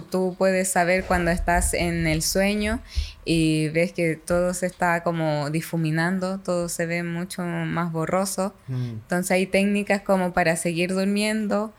[0.10, 2.82] tú puedes saber cuando estás en el sueño
[3.26, 8.56] y ves que todo se está como difuminando, todo se ve mucho más borroso.
[8.68, 8.90] Mm.
[8.90, 11.74] Entonces hay técnicas como para seguir durmiendo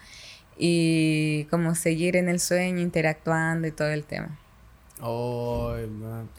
[0.57, 4.39] y como seguir en el sueño, interactuando y todo el tema.
[5.03, 5.75] Oh,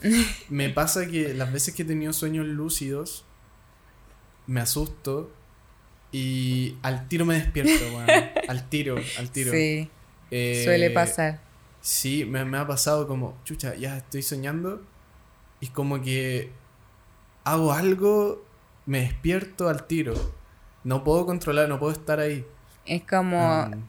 [0.48, 3.24] me pasa que las veces que he tenido sueños lúcidos,
[4.46, 5.30] me asusto
[6.10, 7.84] y al tiro me despierto,
[8.48, 9.52] al tiro, al tiro.
[9.52, 9.90] Sí.
[10.30, 11.40] Eh, suele pasar.
[11.80, 14.82] Sí, me, me, ha pasado como, chucha, ya estoy soñando
[15.60, 16.50] y como que
[17.44, 18.44] hago algo
[18.86, 20.14] me despierto al tiro.
[20.82, 22.46] No puedo controlar, no puedo estar ahí.
[22.86, 23.84] Es como, mm.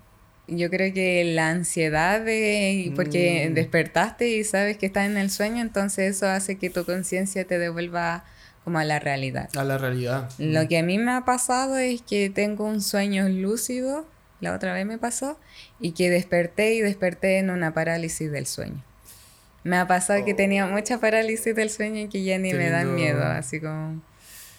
[0.47, 3.53] Yo creo que la ansiedad de, porque mm.
[3.53, 7.57] despertaste y sabes que estás en el sueño, entonces eso hace que tu conciencia te
[7.57, 8.23] devuelva
[8.63, 9.49] como a la realidad.
[9.55, 10.29] A la realidad.
[10.37, 10.67] Lo mm.
[10.67, 14.05] que a mí me ha pasado es que tengo un sueño lúcido,
[14.39, 15.39] la otra vez me pasó,
[15.79, 18.83] y que desperté y desperté en una parálisis del sueño.
[19.63, 20.69] Me ha pasado que tenía oh.
[20.69, 24.01] mucha parálisis del sueño y que ya ni me dan miedo, así como...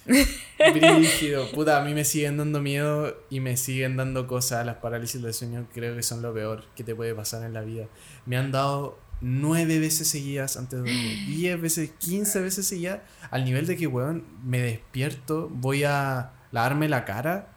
[0.73, 4.65] Brígido, puta, a mí me siguen dando miedo y me siguen dando cosas.
[4.65, 7.63] Las parálisis del sueño creo que son lo peor que te puede pasar en la
[7.63, 7.87] vida.
[8.25, 13.45] Me han dado nueve veces seguidas antes de dormir, diez veces, quince veces seguidas, al
[13.45, 17.53] nivel de que, weón, me despierto, voy a lavarme la cara,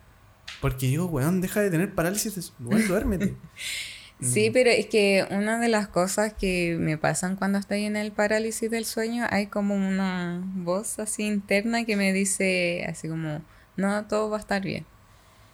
[0.61, 3.35] porque digo, weón, deja de tener parálisis, weón, duérmete.
[4.21, 4.53] Sí, mm.
[4.53, 8.69] pero es que una de las cosas que me pasan cuando estoy en el parálisis
[8.69, 13.41] del sueño, hay como una voz así interna que me dice así como,
[13.77, 14.85] no, todo va a estar bien.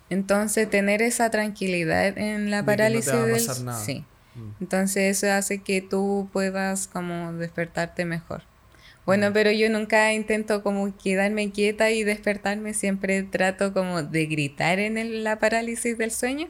[0.10, 3.73] Entonces, tener esa tranquilidad en la parálisis del sueño.
[3.73, 4.04] Sí.
[4.36, 4.49] Mm.
[4.62, 8.43] Entonces, eso hace que tú puedas como despertarte mejor.
[9.06, 9.34] Bueno, mm.
[9.34, 15.23] pero yo nunca intento como quedarme quieta y despertarme, siempre trato como de gritar en
[15.23, 16.47] la parálisis del sueño.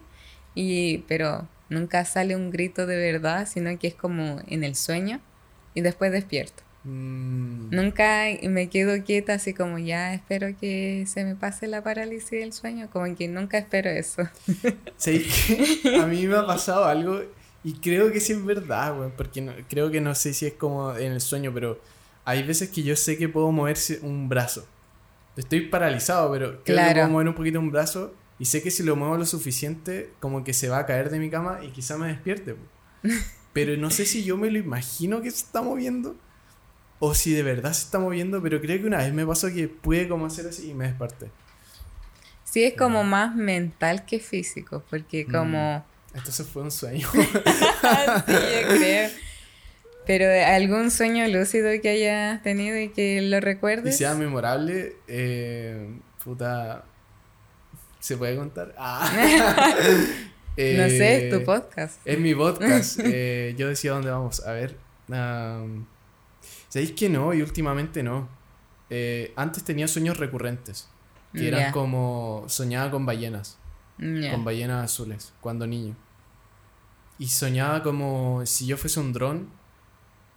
[0.54, 5.20] Y, pero Nunca sale un grito de verdad, sino que es como en el sueño
[5.74, 6.64] y después despierto.
[6.84, 7.76] Mm.
[7.76, 12.54] Nunca me quedo quieta así como ya espero que se me pase la parálisis del
[12.54, 14.24] sueño, como que nunca espero eso.
[14.98, 15.28] Sí,
[16.00, 17.22] a mí me ha pasado algo
[17.64, 20.96] y creo que sí es verdad, güey, porque creo que no sé si es como
[20.96, 21.80] en el sueño, pero
[22.24, 24.66] hay veces que yo sé que puedo mover un brazo.
[25.36, 28.84] Estoy paralizado, pero creo que puedo mover un poquito un brazo y sé que si
[28.84, 31.98] lo muevo lo suficiente, como que se va a caer de mi cama y quizá
[31.98, 32.56] me despierte.
[33.54, 36.18] Pero no sé si yo me lo imagino que se está moviendo
[37.00, 39.68] o si de verdad se está moviendo, pero creo que una vez me pasó que
[39.68, 41.30] pude como hacer así y me desperté.
[42.44, 45.32] Sí, es como más mental que físico, porque mm.
[45.32, 45.86] como...
[46.14, 47.08] Entonces fue un sueño.
[47.14, 47.22] sí,
[48.34, 49.10] yo creo.
[50.06, 53.96] Pero algún sueño lúcido que hayas tenido y que lo recuerdes.
[53.96, 56.86] Y sea memorable, eh, puta,
[58.06, 58.76] ¿Se puede contar?
[58.78, 59.10] Ah.
[59.18, 62.00] no sé, es tu eh, podcast.
[62.06, 63.00] Es mi podcast.
[63.04, 64.46] Eh, yo decía dónde vamos.
[64.46, 64.78] A ver.
[66.70, 67.34] ¿Sabéis que no?
[67.34, 68.30] Y últimamente no.
[68.92, 70.88] Eh, antes tenía sueños recurrentes.
[71.34, 72.44] Que eran como.
[72.46, 73.58] Soñaba con ballenas.
[73.98, 75.34] Con ballenas azules.
[75.42, 75.96] Cuando niño.
[77.18, 79.50] Y soñaba como si yo fuese un dron.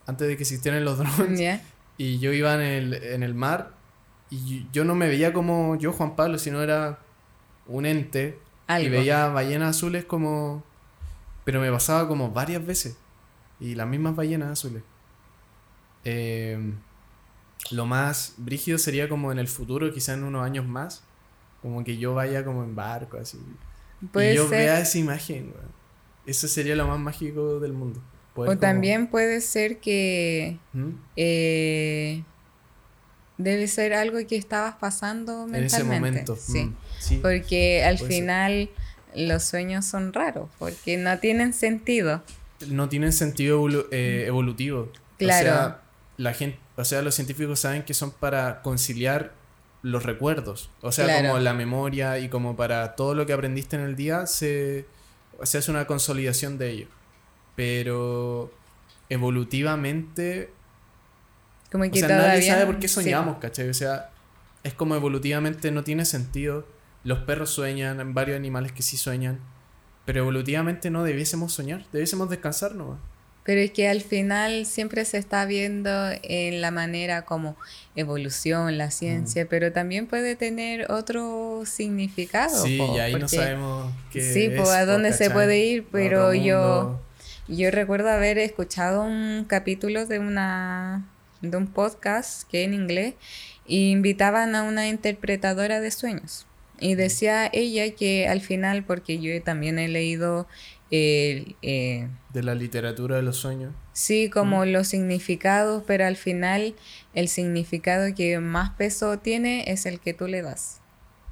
[0.06, 1.60] Antes de que existieran los drones.
[1.98, 3.74] Y yo iba en el, en el mar.
[4.30, 7.00] Y yo no me veía como yo, Juan Pablo, sino era
[7.68, 8.38] un ente
[8.80, 10.64] y veía ballenas azules como...
[11.44, 12.96] Pero me pasaba como varias veces.
[13.60, 14.82] Y las mismas ballenas azules.
[16.04, 16.74] Em,
[17.70, 21.02] lo más brígido sería como en el futuro, quizá en unos años más.
[21.62, 23.38] Como que yo vaya como en barco, así.
[24.02, 25.52] y yo vea esa imagen,
[26.26, 28.00] Eso sería lo más mágico del mundo.
[28.34, 30.58] o también puede ser que...
[30.72, 30.90] ¿Mm?
[31.16, 32.22] Eh,
[33.38, 35.58] debe ser algo que estabas pasando mentalmente.
[35.58, 36.36] En ese momento.
[36.36, 36.64] Sí.
[36.64, 36.76] Mm.
[37.22, 38.70] Porque al final
[39.14, 42.22] los sueños son raros, porque no tienen sentido.
[42.66, 44.90] No tienen sentido eh, evolutivo.
[45.16, 45.48] Claro.
[45.48, 45.80] O sea,
[46.16, 49.32] la gente, o sea, los científicos saben que son para conciliar
[49.82, 50.70] los recuerdos.
[50.80, 54.26] O sea, como la memoria y como para todo lo que aprendiste en el día
[54.26, 54.86] se,
[55.42, 56.86] se hace una consolidación de ello.
[57.56, 58.52] Pero
[59.08, 60.50] evolutivamente...
[61.70, 63.68] Como que o sea, nadie sabe por qué soñamos, ¿cachai?
[63.68, 64.10] O sea,
[64.64, 66.66] es como evolutivamente no tiene sentido
[67.04, 69.40] los perros sueñan, varios animales que sí sueñan.
[70.04, 72.98] Pero evolutivamente no debiésemos soñar, debiésemos descansar nomás.
[73.44, 75.90] Pero es que al final siempre se está viendo
[76.22, 77.56] en la manera como
[77.96, 79.48] evolución, la ciencia, mm.
[79.48, 82.62] pero también puede tener otro significado.
[82.62, 87.00] Sí, y ahí no sabemos qué Sí, pues a dónde se puede ir, pero yo,
[87.48, 91.06] yo recuerdo haber escuchado un capítulo de una
[91.40, 93.14] de un podcast que en inglés
[93.66, 96.47] invitaban a una interpretadora de sueños.
[96.80, 100.46] Y decía ella que al final, porque yo también he leído...
[100.90, 101.54] Eh,
[102.32, 103.74] de la literatura de los sueños.
[103.92, 106.74] Sí, como los significados, pero al final
[107.14, 110.80] el significado que más peso tiene es el que tú le das.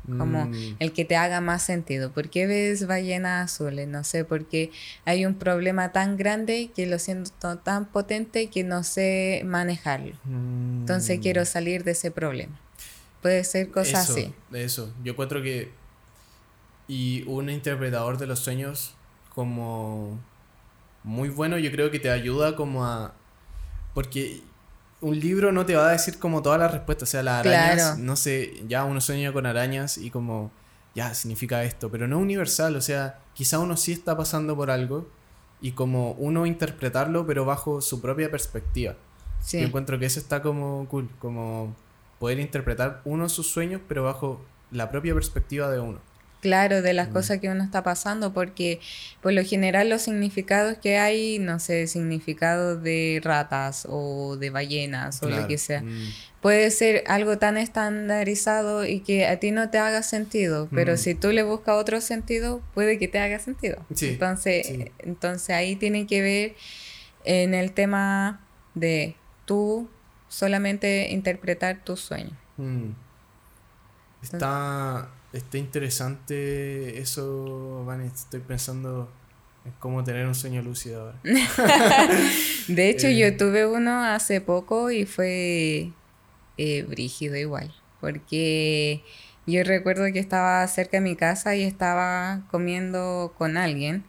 [0.06, 0.76] Como mm.
[0.78, 2.12] el que te haga más sentido.
[2.12, 3.88] ¿Por qué ves ballenas azules?
[3.88, 4.70] No sé, porque
[5.04, 10.16] hay un problema tan grande que lo siento tan potente que no sé manejarlo.
[10.24, 11.22] Entonces mm.
[11.22, 12.60] quiero salir de ese problema.
[13.22, 14.32] Puede ser cosas así.
[14.52, 15.72] Eso, yo encuentro que.
[16.88, 18.94] Y un interpretador de los sueños,
[19.34, 20.20] como.
[21.02, 23.14] Muy bueno, yo creo que te ayuda como a.
[23.94, 24.42] Porque
[25.00, 27.08] un libro no te va a decir como todas las respuestas.
[27.08, 30.50] O sea, las arañas, no sé, ya uno sueña con arañas y como,
[30.94, 32.76] ya, significa esto, pero no universal.
[32.76, 35.08] O sea, quizá uno sí está pasando por algo
[35.60, 38.96] y como uno interpretarlo, pero bajo su propia perspectiva.
[39.40, 39.60] Sí.
[39.60, 41.76] Yo encuentro que eso está como cool, como
[42.18, 46.00] poder interpretar uno sus sueños, pero bajo la propia perspectiva de uno.
[46.40, 47.12] Claro, de las mm.
[47.12, 48.78] cosas que uno está pasando, porque
[49.20, 55.22] por lo general los significados que hay, no sé, significados de ratas o de ballenas
[55.22, 56.12] o lo que sea, mm.
[56.40, 60.98] puede ser algo tan estandarizado y que a ti no te haga sentido, pero mm.
[60.98, 63.84] si tú le buscas otro sentido, puede que te haga sentido.
[64.00, 66.54] entonces, entonces ahí tiene que ver
[67.24, 68.40] en el tema
[68.74, 69.88] de tú
[70.28, 72.34] solamente interpretar tus sueños.
[74.22, 78.00] Está Está interesante eso, Van.
[78.00, 79.12] Estoy pensando
[79.66, 81.18] en cómo tener un sueño lúcido ahora.
[82.68, 83.32] de hecho, yo eh.
[83.32, 85.92] tuve uno hace poco y fue
[86.56, 87.74] eh, brígido igual.
[88.00, 89.02] Porque
[89.46, 94.04] yo recuerdo que estaba cerca de mi casa y estaba comiendo con alguien.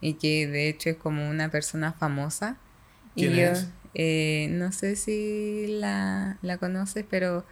[0.00, 2.56] Y que de hecho es como una persona famosa.
[3.14, 3.52] y yo
[3.94, 7.44] eh, no sé si la, la conoces, pero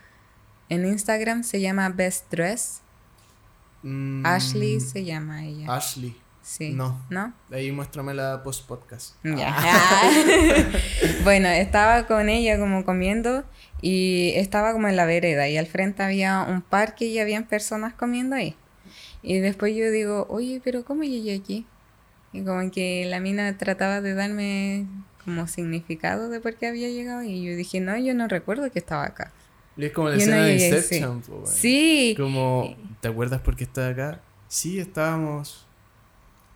[0.69, 2.83] en Instagram se llama Best Dress.
[3.83, 4.25] Mm.
[4.25, 5.75] Ashley se llama ella.
[5.75, 6.17] Ashley.
[6.43, 6.73] Sí.
[6.73, 7.05] No.
[7.11, 7.33] ¿No?
[7.51, 9.15] Ahí muéstrame la post podcast.
[9.23, 9.55] Ya.
[9.57, 10.11] Ah.
[11.25, 13.45] bueno, estaba con ella como comiendo
[13.83, 17.95] y estaba como en la vereda y al frente había un parque y habían personas
[17.95, 18.57] comiendo ahí.
[19.23, 21.67] Y después yo digo, oye, pero ¿cómo llegué aquí?
[22.33, 24.87] Y como que la mina trataba de darme
[25.31, 28.81] como significado de por qué había llegado y yo dije, no, yo no recuerdo que
[28.81, 29.33] estaba acá.
[29.77, 31.23] Y es como la escena de Inception.
[31.47, 32.15] Sí.
[32.17, 34.21] Como, ¿te acuerdas por qué estás acá?
[34.49, 35.65] Sí, estábamos.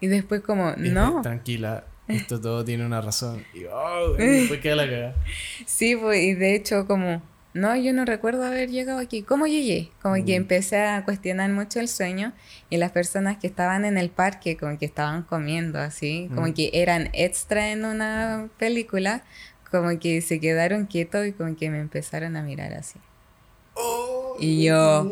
[0.01, 1.22] Y después como, no.
[1.22, 3.45] tranquila, esto todo tiene una razón.
[3.55, 5.14] Y oh, después queda la cagada.
[5.66, 7.22] Sí, pues, y de hecho como,
[7.55, 9.22] no, yo no recuerdo haber llegado aquí.
[9.22, 9.92] ¿Cómo llegué?
[10.02, 10.42] Como que mm.
[10.42, 12.32] empecé a cuestionar mucho el sueño
[12.68, 16.55] y las personas que estaban en el parque, como que estaban comiendo así, como mm.
[16.55, 19.22] que eran extra en una película,
[19.70, 22.98] como que se quedaron quietos y como que me empezaron a mirar así.
[23.76, 24.36] Oh.
[24.38, 25.11] y yo,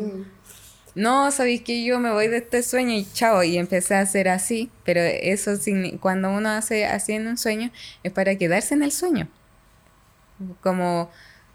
[0.95, 4.29] no, sabéis que yo me voy de este sueño y chao, y empecé a hacer
[4.29, 5.51] así, pero eso
[5.99, 7.71] cuando uno hace así en un sueño
[8.03, 9.27] es para quedarse en el sueño.
[10.61, 11.09] Como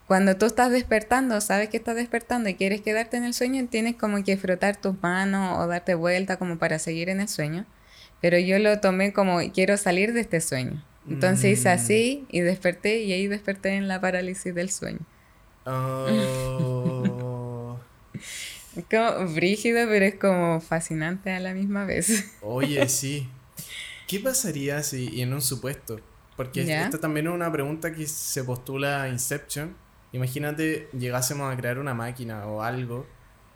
[0.08, 3.94] cuando tú estás despertando, sabes que estás despertando y quieres quedarte en el sueño, tienes
[3.94, 7.66] como que frotar tus manos o darte vuelta como para seguir en el sueño.
[8.22, 10.82] Pero yo lo tomé como quiero salir de este sueño.
[11.06, 11.72] Entonces hice mm.
[11.72, 15.00] así y desperté y ahí desperté en la parálisis del sueño.
[15.66, 17.78] Oh.
[18.76, 22.32] es como brígido, pero es como fascinante a la misma vez.
[22.40, 23.28] Oye, sí.
[24.06, 26.00] ¿Qué pasaría si, en un supuesto,
[26.34, 29.76] porque esta también es una pregunta que se postula a Inception,
[30.12, 33.06] imagínate llegásemos a crear una máquina o algo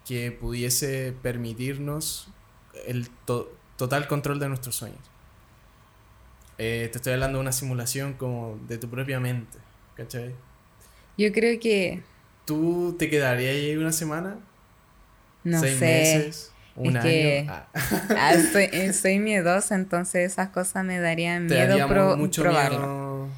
[0.07, 2.29] que pudiese permitirnos
[2.87, 3.09] el
[3.77, 5.01] total control de nuestros sueños.
[6.59, 9.59] Eh, te estoy hablando de una simulación como de tu propia mente,
[9.97, 10.35] ¿cachai?
[11.17, 12.03] Yo creo que...
[12.45, 14.39] ¿Tú te quedarías ahí una semana?
[15.45, 15.87] No ¿Seis sé.
[15.87, 16.53] meses?
[16.75, 17.03] ¿Un año?
[17.03, 17.47] Que...
[17.49, 17.67] Ah.
[18.17, 23.29] ah eh, soy, miedosa, entonces esas cosas me darían miedo pro mucho probarlo.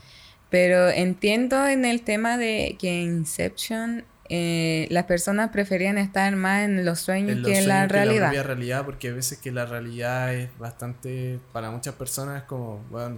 [0.55, 6.85] Pero entiendo en el tema de que Inception eh, las personas preferían estar más en
[6.85, 8.33] los sueños que en la realidad.
[8.33, 12.79] la realidad, porque a veces que la realidad es bastante, para muchas personas es como,
[12.89, 13.17] bueno...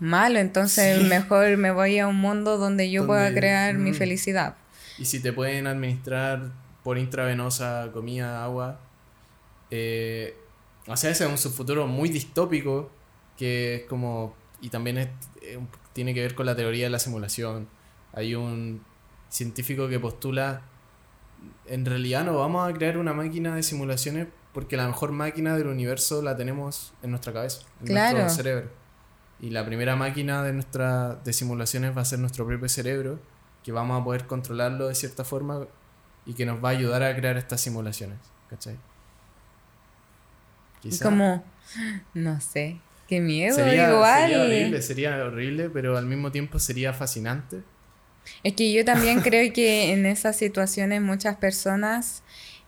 [0.00, 3.94] Malo, entonces mejor me voy a un mundo donde yo pueda crear mi mm.
[3.94, 4.56] felicidad.
[4.98, 6.50] Y si te pueden administrar
[6.82, 8.80] por intravenosa comida, agua,
[9.70, 10.34] eh,
[10.88, 12.90] o sea, ese es un subfuturo muy distópico
[13.38, 15.08] que es como, y también es,
[15.42, 15.60] eh,
[15.92, 17.68] tiene que ver con la teoría de la simulación.
[18.12, 18.82] Hay un
[19.28, 20.62] científico que postula,
[21.66, 25.68] en realidad no vamos a crear una máquina de simulaciones porque la mejor máquina del
[25.68, 28.70] universo la tenemos en nuestra cabeza, en nuestro cerebro.
[29.40, 33.18] Y la primera máquina de, nuestra, de simulaciones va a ser nuestro propio cerebro,
[33.62, 35.66] que vamos a poder controlarlo de cierta forma
[36.26, 38.18] y que nos va a ayudar a crear estas simulaciones.
[38.48, 38.76] ¿Cachai?
[41.02, 41.44] Como,
[42.14, 42.80] no sé,
[43.10, 44.30] qué miedo, igual.
[44.30, 47.58] Sería horrible, sería horrible, pero al mismo tiempo sería fascinante
[48.42, 52.22] es que yo también creo que en esas situaciones muchas personas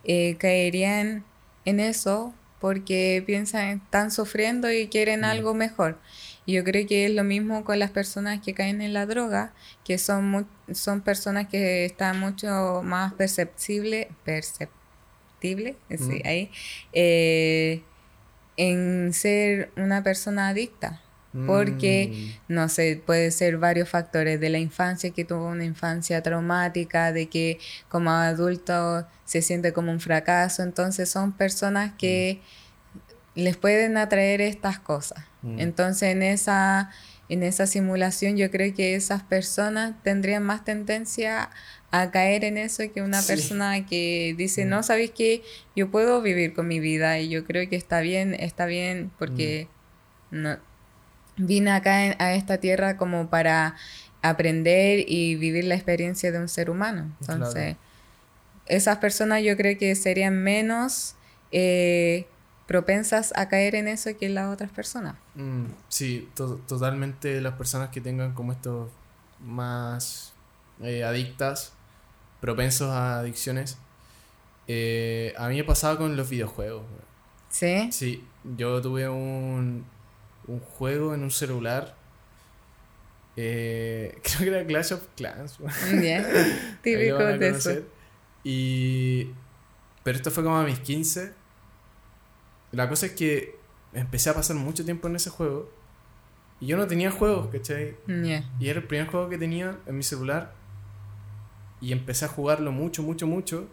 [0.04, 1.24] eh, caerían
[1.64, 5.24] en eso porque piensan, están sufriendo y quieren mm.
[5.24, 5.98] algo mejor.
[6.44, 9.52] Y yo creo que es lo mismo con las personas que caen en la droga,
[9.84, 16.10] que son, son personas que están mucho más perceptibles, perceptible, mm.
[16.24, 16.50] ahí,
[16.92, 17.82] eh,
[18.56, 21.00] en ser una persona adicta
[21.46, 22.12] porque,
[22.48, 22.52] mm.
[22.52, 27.28] no sé, puede ser varios factores de la infancia, que tuvo una infancia traumática, de
[27.28, 32.40] que como adulto se siente como un fracaso, entonces son personas que
[33.34, 33.40] mm.
[33.40, 35.24] les pueden atraer estas cosas.
[35.40, 35.58] Mm.
[35.58, 36.90] Entonces en esa,
[37.30, 41.48] en esa simulación yo creo que esas personas tendrían más tendencia
[41.92, 45.42] a caer en eso que una persona que dice, no, sabes que
[45.76, 49.68] yo puedo vivir con mi vida y yo creo que está bien, está bien porque
[50.30, 50.56] no,
[51.36, 53.76] vine acá a esta tierra como para
[54.22, 57.14] aprender y vivir la experiencia de un ser humano.
[57.20, 57.76] Entonces,
[58.66, 61.14] esas personas yo creo que serían menos
[61.50, 62.26] eh,
[62.66, 65.16] propensas a caer en eso que las otras personas.
[65.34, 68.90] Mm, sí, totalmente las personas que tengan como estos
[69.40, 70.32] más
[70.80, 71.74] eh, adictas,
[72.42, 73.78] propensos a adicciones.
[74.66, 76.82] Eh, a mí me pasaba con los videojuegos.
[77.48, 77.90] ¿Sí?
[77.92, 78.24] Sí,
[78.56, 79.86] yo tuve un,
[80.48, 81.94] un juego en un celular.
[83.36, 85.58] Eh, creo que era Clash of Clans.
[85.92, 86.26] Bien,
[86.82, 87.70] típico de eso.
[88.42, 89.30] Y.
[90.02, 91.32] Pero esto fue como a mis 15.
[92.72, 93.56] La cosa es que
[93.92, 95.70] empecé a pasar mucho tiempo en ese juego.
[96.58, 97.96] Y yo no tenía juegos, ¿cachai?
[98.58, 100.54] Y era el primer juego que tenía en mi celular.
[101.82, 103.68] Y empecé a jugarlo mucho, mucho, mucho.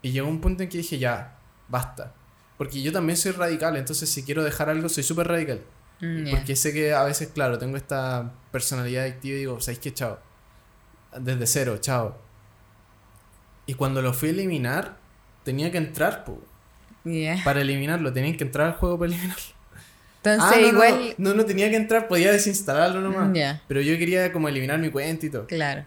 [0.00, 1.36] Y llegó un punto en que dije, ya,
[1.68, 2.14] basta.
[2.56, 5.60] Porque yo también soy radical, entonces si quiero dejar algo, soy súper radical.
[6.00, 9.92] Mm, Porque sé que a veces, claro, tengo esta personalidad adictiva y digo, ¿sabéis qué?
[9.92, 10.18] Chao.
[11.20, 12.16] Desde cero, chao.
[13.66, 14.96] Y cuando lo fui a eliminar,
[15.44, 16.40] tenía que entrar, po.
[17.44, 19.42] Para eliminarlo, tenía que entrar al juego para eliminarlo.
[20.22, 21.14] Entonces, ah, no, igual.
[21.18, 23.30] No, no, tenía que entrar, podía desinstalarlo nomás.
[23.66, 25.46] Pero yo quería como eliminar mi cuenta y todo.
[25.46, 25.84] Claro.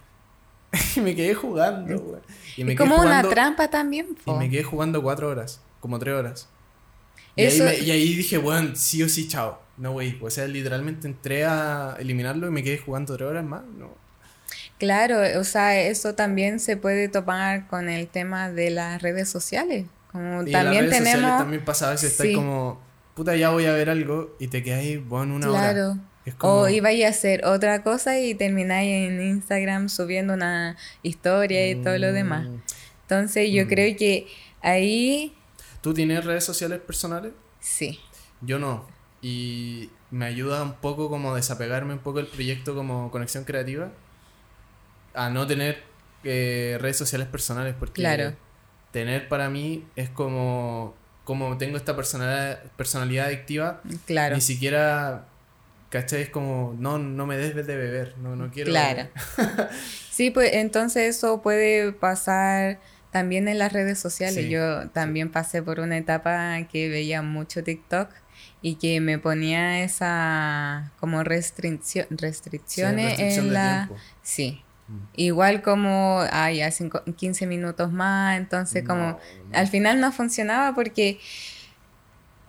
[0.96, 2.22] y me quedé jugando,
[2.56, 4.36] Y me como una trampa también, po.
[4.36, 6.48] Y me quedé jugando cuatro horas, como tres horas.
[7.36, 9.60] Y, ahí dije, bueno, sí o sí, chao.
[9.78, 10.18] No, güey.
[10.22, 13.64] O sea, literalmente entré a eliminarlo y me quedé jugando tres horas más.
[13.78, 13.90] No.
[14.78, 19.86] Claro, o sea, eso también se puede tomar con el tema de las redes sociales.
[20.12, 21.22] Como y también las redes tenemos.
[21.22, 22.34] Sociales también pasa a veces, sí.
[22.34, 22.82] como,
[23.14, 25.60] puta, ya voy a ver algo y te quedas ahí, bueno, una hora.
[25.60, 25.98] Claro.
[26.42, 31.98] O ibais a hacer otra cosa y termináis en Instagram subiendo una historia y todo
[31.98, 32.48] lo demás.
[32.48, 32.62] Mm.
[33.04, 33.68] Entonces, yo mm.
[33.68, 34.28] creo que
[34.62, 35.34] ahí
[35.82, 37.34] ¿Tú tienes redes sociales personales?
[37.60, 38.00] Sí.
[38.42, 38.88] Yo no.
[39.22, 43.92] Y me ayuda un poco como desapegarme un poco del proyecto como conexión creativa
[45.14, 45.84] a no tener
[46.24, 48.34] eh, redes sociales personales porque claro.
[48.92, 54.36] tener para mí es como como tengo esta personalidad, personalidad adictiva claro.
[54.36, 55.26] ni siquiera
[55.92, 56.24] ¿cachai?
[56.24, 59.08] es como no no me des de beber no no quiero claro
[60.10, 62.80] sí pues entonces eso puede pasar
[63.12, 64.50] también en las redes sociales.
[64.50, 68.10] Yo también pasé por una etapa que veía mucho TikTok
[68.62, 73.90] y que me ponía esa como restricciones en la...
[74.24, 74.64] Sí.
[74.88, 75.00] Mm.
[75.16, 79.20] Igual como, ay, hace 15 minutos más, entonces como
[79.52, 81.20] al final no funcionaba porque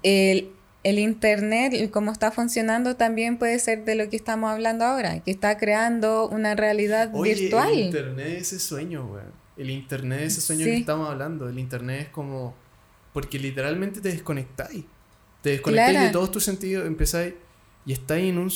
[0.02, 0.52] el,
[0.84, 5.30] el Internet, como está funcionando, también puede ser de lo que estamos hablando ahora, que
[5.30, 7.72] está creando una realidad Oye, virtual.
[7.72, 9.22] El Internet es ese sueño, güey.
[9.56, 12.54] El internet, ese sueño que estamos hablando, el internet es como.
[13.12, 14.84] Porque literalmente te desconectáis.
[15.42, 17.34] Te desconectáis de todos tus sentidos, empezáis
[17.84, 18.50] y estáis en un,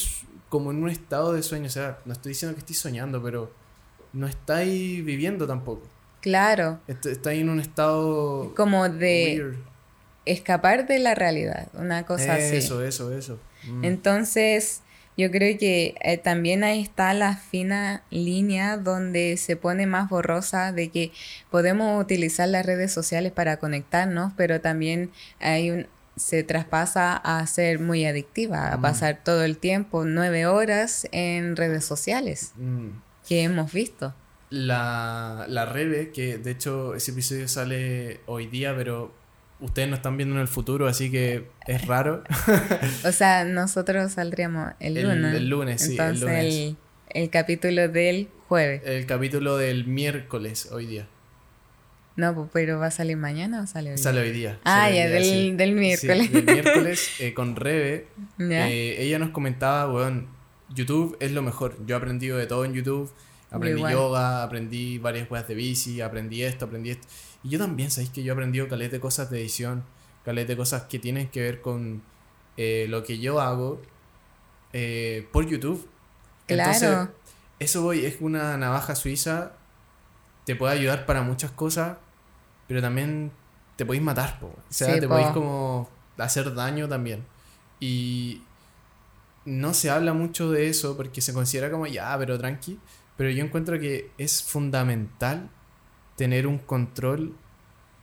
[0.48, 1.66] como en un estado de sueño.
[1.66, 3.52] O sea, no estoy diciendo que estéis soñando, pero
[4.14, 5.86] no estáis viviendo tampoco.
[6.22, 6.80] Claro.
[6.88, 8.54] Estáis en un estado.
[8.54, 9.54] Como de.
[10.26, 12.56] Escapar de la realidad, una cosa así.
[12.56, 13.38] Eso, eso, eso.
[13.66, 13.84] Mm.
[13.84, 14.82] Entonces
[15.16, 20.72] yo creo que eh, también ahí está la fina línea donde se pone más borrosa
[20.72, 21.10] de que
[21.50, 25.10] podemos utilizar las redes sociales para conectarnos, pero también
[25.40, 28.82] hay un, se traspasa a ser muy adictiva, a mm.
[28.82, 32.88] pasar todo el tiempo, nueve horas en redes sociales, mm.
[33.26, 34.14] que hemos visto.
[34.50, 39.12] La, la Rebe, que de hecho ese episodio sale hoy día, pero
[39.60, 42.22] ustedes no están viendo en el futuro, así que es raro.
[43.04, 45.34] o sea, nosotros saldríamos el lunes.
[45.34, 45.96] El, lunes, sí.
[45.98, 46.74] el, lunes.
[47.08, 48.82] El, capítulo del jueves.
[48.84, 51.06] El capítulo del miércoles hoy día.
[52.16, 54.02] No, pues, pero ¿va a salir mañana o sale hoy día?
[54.02, 54.58] Sale hoy día.
[54.64, 56.32] Ah, ya, del, del, miércoles.
[56.32, 58.08] del miércoles eh, con Rebe.
[58.38, 60.26] Eh, ella nos comentaba, bueno,
[60.74, 61.76] YouTube es lo mejor.
[61.86, 63.12] Yo he aprendido de todo en YouTube.
[63.50, 67.06] Aprendí yoga, aprendí varias cosas de bici, aprendí esto, aprendí esto.
[67.42, 69.84] Y yo también, sabéis que yo he aprendido caleta de cosas de edición,
[70.24, 72.02] caleta de cosas que tienen que ver con
[72.56, 73.80] eh, lo que yo hago
[74.72, 75.88] eh, por YouTube.
[76.46, 77.10] Claro.
[77.58, 79.52] eso voy, es una navaja suiza,
[80.44, 81.98] te puede ayudar para muchas cosas,
[82.68, 83.32] pero también
[83.76, 84.46] te podéis matar, po.
[84.46, 87.24] o sea, te podéis como hacer daño también.
[87.80, 88.42] Y
[89.44, 92.78] no se habla mucho de eso porque se considera como ya, pero tranqui.
[93.16, 95.48] Pero yo encuentro que es fundamental
[96.16, 97.34] tener un control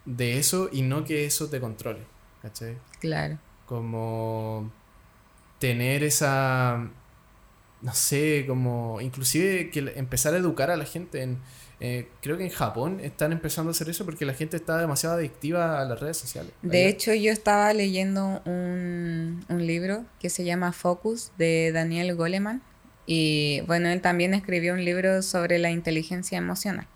[0.06, 2.02] de eso y no que eso te controle.
[2.42, 2.78] ¿Cachai?
[3.00, 3.40] Claro.
[3.66, 4.72] Como
[5.60, 6.90] tener esa,
[7.82, 11.22] no sé, como inclusive que empezar a educar a la gente.
[11.22, 11.40] En,
[11.80, 15.16] eh, creo que en Japón están empezando a hacer eso porque la gente está demasiado
[15.16, 16.52] adictiva a las redes sociales.
[16.62, 22.62] De hecho, yo estaba leyendo un, un libro que se llama Focus de Daniel Goleman.
[23.06, 26.88] Y bueno, él también escribió un libro sobre la inteligencia emocional.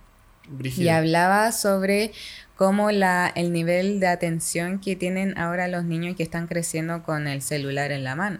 [0.62, 2.12] Y hablaba sobre
[2.56, 7.28] cómo la, el nivel de atención que tienen ahora los niños que están creciendo con
[7.28, 8.40] el celular en la mano.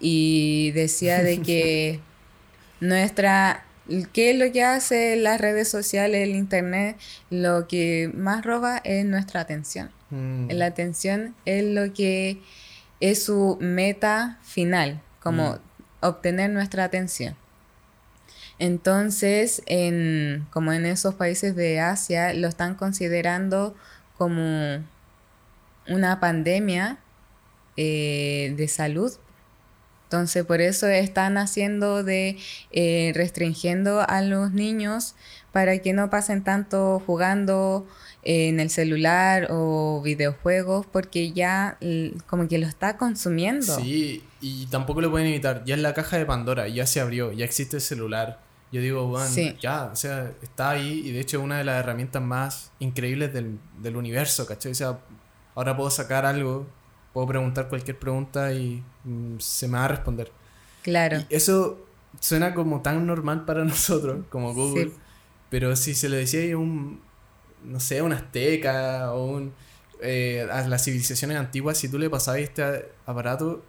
[0.00, 2.00] Y decía de que
[2.80, 3.64] nuestra...
[4.14, 6.96] ¿Qué es lo que hace las redes sociales, el internet?
[7.28, 9.90] Lo que más roba es nuestra atención.
[10.08, 10.48] Mm.
[10.52, 12.38] La atención es lo que
[13.00, 15.58] es su meta final, como mm.
[16.00, 17.36] obtener nuestra atención.
[18.58, 23.74] Entonces, en, como en esos países de Asia, lo están considerando
[24.16, 24.84] como
[25.88, 26.98] una pandemia
[27.76, 29.12] eh, de salud.
[30.04, 32.38] Entonces, por eso están haciendo de
[32.70, 35.14] eh, restringiendo a los niños
[35.50, 37.86] para que no pasen tanto jugando
[38.22, 41.78] en el celular o videojuegos porque ya
[42.26, 43.76] como que lo está consumiendo.
[43.76, 45.64] Sí, y tampoco lo pueden evitar.
[45.64, 48.43] Ya es la caja de Pandora, ya se abrió, ya existe el celular.
[48.74, 51.78] Yo digo, bueno, ya, o sea, está ahí y de hecho es una de las
[51.78, 54.72] herramientas más increíbles del, del universo, ¿cachai?
[54.72, 54.98] O sea,
[55.54, 56.66] ahora puedo sacar algo,
[57.12, 60.32] puedo preguntar cualquier pregunta y mm, se me va a responder.
[60.82, 61.18] Claro.
[61.20, 61.86] Y eso
[62.18, 64.90] suena como tan normal para nosotros, como Google,
[65.50, 67.00] pero si se lo decía a un,
[67.62, 69.52] no sé, un azteca o un,
[70.02, 73.62] eh, a las civilizaciones antiguas, si tú le pasabas este aparato,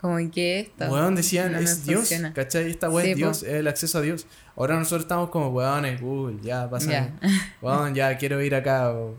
[0.00, 0.86] como que esto.
[0.90, 2.70] Weón, decían, es Dios, ¿cachai?
[2.70, 4.26] Esta weón es Dios, es el acceso a Dios.
[4.56, 7.10] Ahora nosotros estamos como, weón, Google, ya, pasa.
[7.62, 9.14] Weón, ya, quiero ir acá, o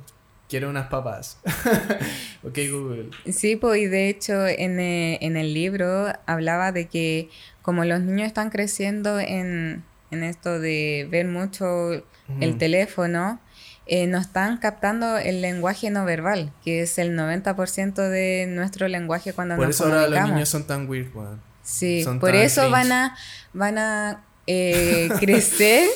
[0.49, 1.39] quiero unas papas.
[2.43, 3.09] ok, Google.
[3.31, 7.29] Sí, pues, y de hecho, en, eh, en, el libro hablaba de que
[7.61, 12.03] como los niños están creciendo en, en esto de ver mucho
[12.39, 13.39] el teléfono,
[13.87, 19.33] eh, nos están captando el lenguaje no verbal, que es el 90% de nuestro lenguaje
[19.33, 21.41] cuando por eso ahora los niños son tan weird, weón.
[21.63, 23.15] Sí, por eso van a,
[23.53, 25.87] van a eh, crecer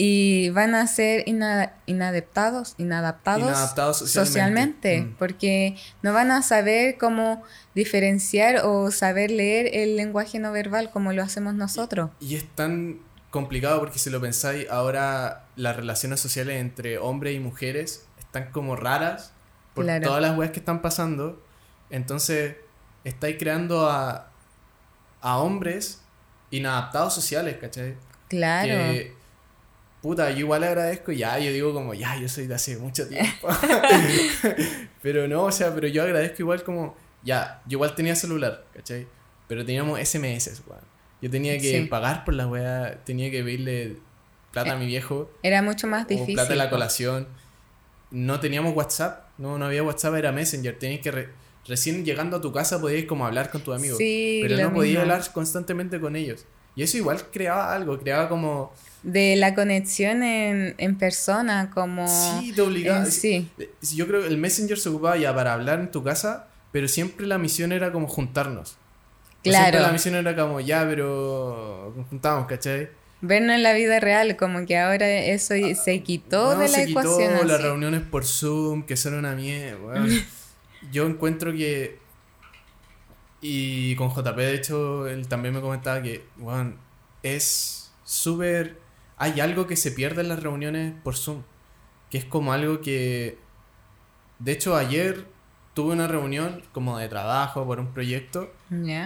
[0.00, 1.24] y van a ser
[1.86, 5.16] inadaptados, inadaptados, socialmente, mm.
[5.18, 7.42] porque no van a saber cómo
[7.74, 12.10] diferenciar o saber leer el lenguaje no verbal como lo hacemos nosotros.
[12.20, 13.00] y es tan
[13.30, 18.76] complicado porque si lo pensáis, ahora las relaciones sociales entre hombres y mujeres están como
[18.76, 19.32] raras
[19.74, 21.42] por todas las weas que están pasando.
[21.90, 22.56] Entonces,
[23.04, 24.30] estáis creando a,
[25.20, 26.02] a hombres
[26.50, 27.96] inadaptados sociales, ¿cachai?
[28.28, 28.68] Claro.
[28.68, 29.14] Que,
[30.02, 33.48] puta, yo igual agradezco, ya, yo digo como, ya, yo soy de hace mucho tiempo.
[35.02, 39.06] pero no, o sea, pero yo agradezco igual como, ya, yo igual tenía celular, ¿cachai?
[39.46, 40.97] Pero teníamos SMS, weón.
[41.20, 43.96] Yo tenía que pagar por la weá, tenía que pedirle
[44.52, 45.30] plata a mi viejo.
[45.42, 46.34] Era mucho más difícil.
[46.34, 47.26] plata de la colación.
[48.10, 50.78] No teníamos WhatsApp, no, no había WhatsApp, era Messenger.
[50.78, 51.28] Tenías que.
[51.66, 53.98] recién llegando a tu casa podías como hablar con tus amigos.
[53.98, 56.46] pero no podías hablar constantemente con ellos.
[56.78, 58.72] Y eso igual creaba algo, creaba como...
[59.02, 62.06] De la conexión en, en persona, como...
[62.06, 63.04] Sí, te obligaba.
[63.06, 63.50] sí.
[63.96, 67.26] Yo creo que el Messenger se ocupaba ya para hablar en tu casa, pero siempre
[67.26, 68.76] la misión era como juntarnos.
[69.42, 69.80] Claro.
[69.80, 72.90] la misión era como, ya, pero juntamos, ¿cachai?
[73.20, 77.34] Vernos en la vida real, como que ahora eso se quitó de la se ecuación.
[77.34, 80.04] Quitó las reuniones por Zoom, que son una mierda.
[80.92, 81.98] yo encuentro que.
[83.40, 86.74] Y con JP, de hecho, él también me comentaba que, bueno,
[87.22, 88.78] es súper.
[89.16, 91.42] Hay algo que se pierde en las reuniones por Zoom.
[92.10, 93.36] Que es como algo que.
[94.38, 95.26] De hecho, ayer
[95.78, 98.52] tuve una reunión como de trabajo por un proyecto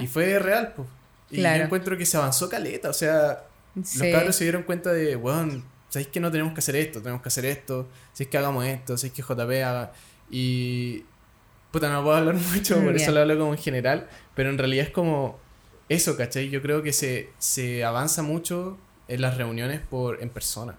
[0.01, 0.89] y fue real, pues.
[1.31, 3.45] Y yo encuentro que se avanzó caleta, o sea,
[3.75, 7.03] los cabros se dieron cuenta de, bueno, ¿sabéis que no tenemos que hacer esto?
[7.03, 9.93] Tenemos que hacer esto, si es que hagamos esto, si es que JP haga.
[10.31, 11.05] Y.
[11.73, 14.87] Puta, no puedo hablar mucho, por eso lo hablo como en general, pero en realidad
[14.87, 15.39] es como
[15.91, 16.49] eso, ¿cachai?
[16.49, 20.77] Yo creo que se, se avanza mucho en las reuniones por en persona.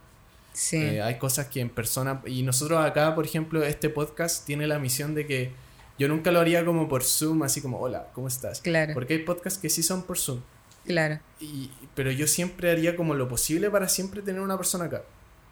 [0.53, 0.77] Sí.
[0.77, 2.23] Eh, hay cosas que en persona.
[2.25, 5.62] Y nosotros acá, por ejemplo, este podcast tiene la misión de que
[5.97, 8.61] yo nunca lo haría como por Zoom, así como, hola, ¿cómo estás?
[8.61, 8.93] Claro.
[8.93, 10.41] Porque hay podcasts que sí son por Zoom.
[10.85, 11.19] Claro.
[11.39, 15.03] Y, pero yo siempre haría como lo posible para siempre tener una persona acá.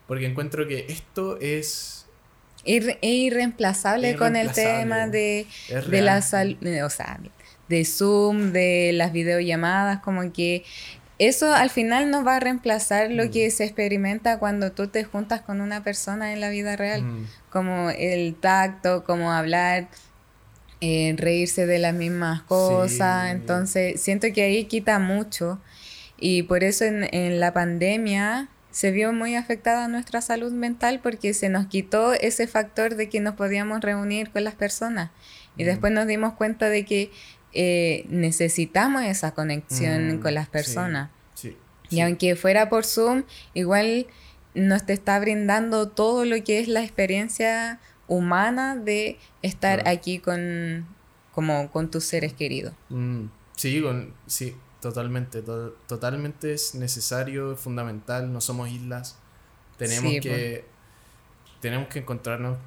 [0.07, 2.05] Porque encuentro que esto es...
[2.65, 5.47] es irreemplazable con el tema de,
[5.89, 7.19] de la salud, o sea,
[7.69, 10.65] de Zoom, de las videollamadas, como que
[11.17, 15.41] eso al final no va a reemplazar lo que se experimenta cuando tú te juntas
[15.41, 17.03] con una persona en la vida real,
[17.51, 19.87] como el tacto, como hablar,
[20.81, 23.31] eh, reírse de las mismas cosas.
[23.31, 25.59] Entonces, siento que ahí quita mucho.
[26.19, 31.33] Y por eso en, en, la pandemia se vio muy afectada nuestra salud mental porque
[31.33, 35.11] se nos quitó ese factor de que nos podíamos reunir con las personas.
[35.57, 37.11] Y después nos dimos cuenta de que
[37.53, 41.09] eh, necesitamos esa conexión con las personas.
[41.89, 43.23] y aunque fuera por Zoom,
[43.53, 44.07] igual
[44.53, 47.79] nos te está brindando todo lo que es la experiencia
[48.11, 50.85] humana de estar aquí con,
[51.31, 52.73] como, con tus seres queridos.
[52.89, 55.41] Mm, sí, con, sí, totalmente.
[55.87, 58.33] totalmente es necesario, es fundamental.
[58.33, 59.17] No somos islas.
[59.77, 60.65] Tenemos que.
[61.61, 62.57] Tenemos que encontrarnos.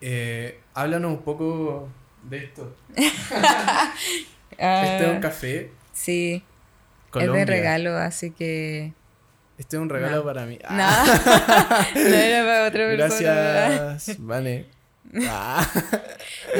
[0.00, 1.88] Eh, háblanos un poco
[2.28, 2.74] de esto.
[4.58, 5.70] este es un café.
[5.92, 6.42] Sí.
[7.14, 8.92] Es de regalo, así que.
[9.58, 10.58] Este es un regalo para mí.
[10.68, 10.76] No.
[11.94, 13.32] no era para otra persona.
[13.32, 14.66] Gracias, vale.
[15.28, 15.68] Ah.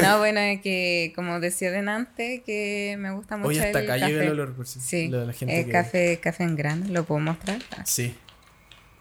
[0.02, 3.48] no, bueno, es que como decía delante, que me gusta mucho.
[3.48, 4.06] Oye, hasta el café.
[4.06, 5.10] llega el olor, por Sí,
[5.46, 7.58] es café, café en grano, ¿lo puedo mostrar?
[7.84, 8.14] Sí.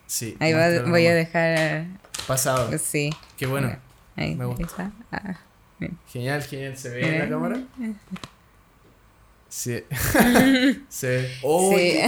[0.08, 0.36] Sí.
[0.40, 1.86] Ahí voy a dejar.
[2.28, 2.70] Pasado.
[2.78, 3.12] Sí.
[3.38, 3.76] Qué bueno.
[4.16, 4.92] Ahí, me gusta.
[5.12, 5.40] Ah,
[6.08, 6.78] genial, genial.
[6.78, 7.62] ¿Se ve en la cámara?
[9.50, 9.84] Sí.
[10.88, 11.32] Se ve.
[11.44, 12.00] Oh, sí.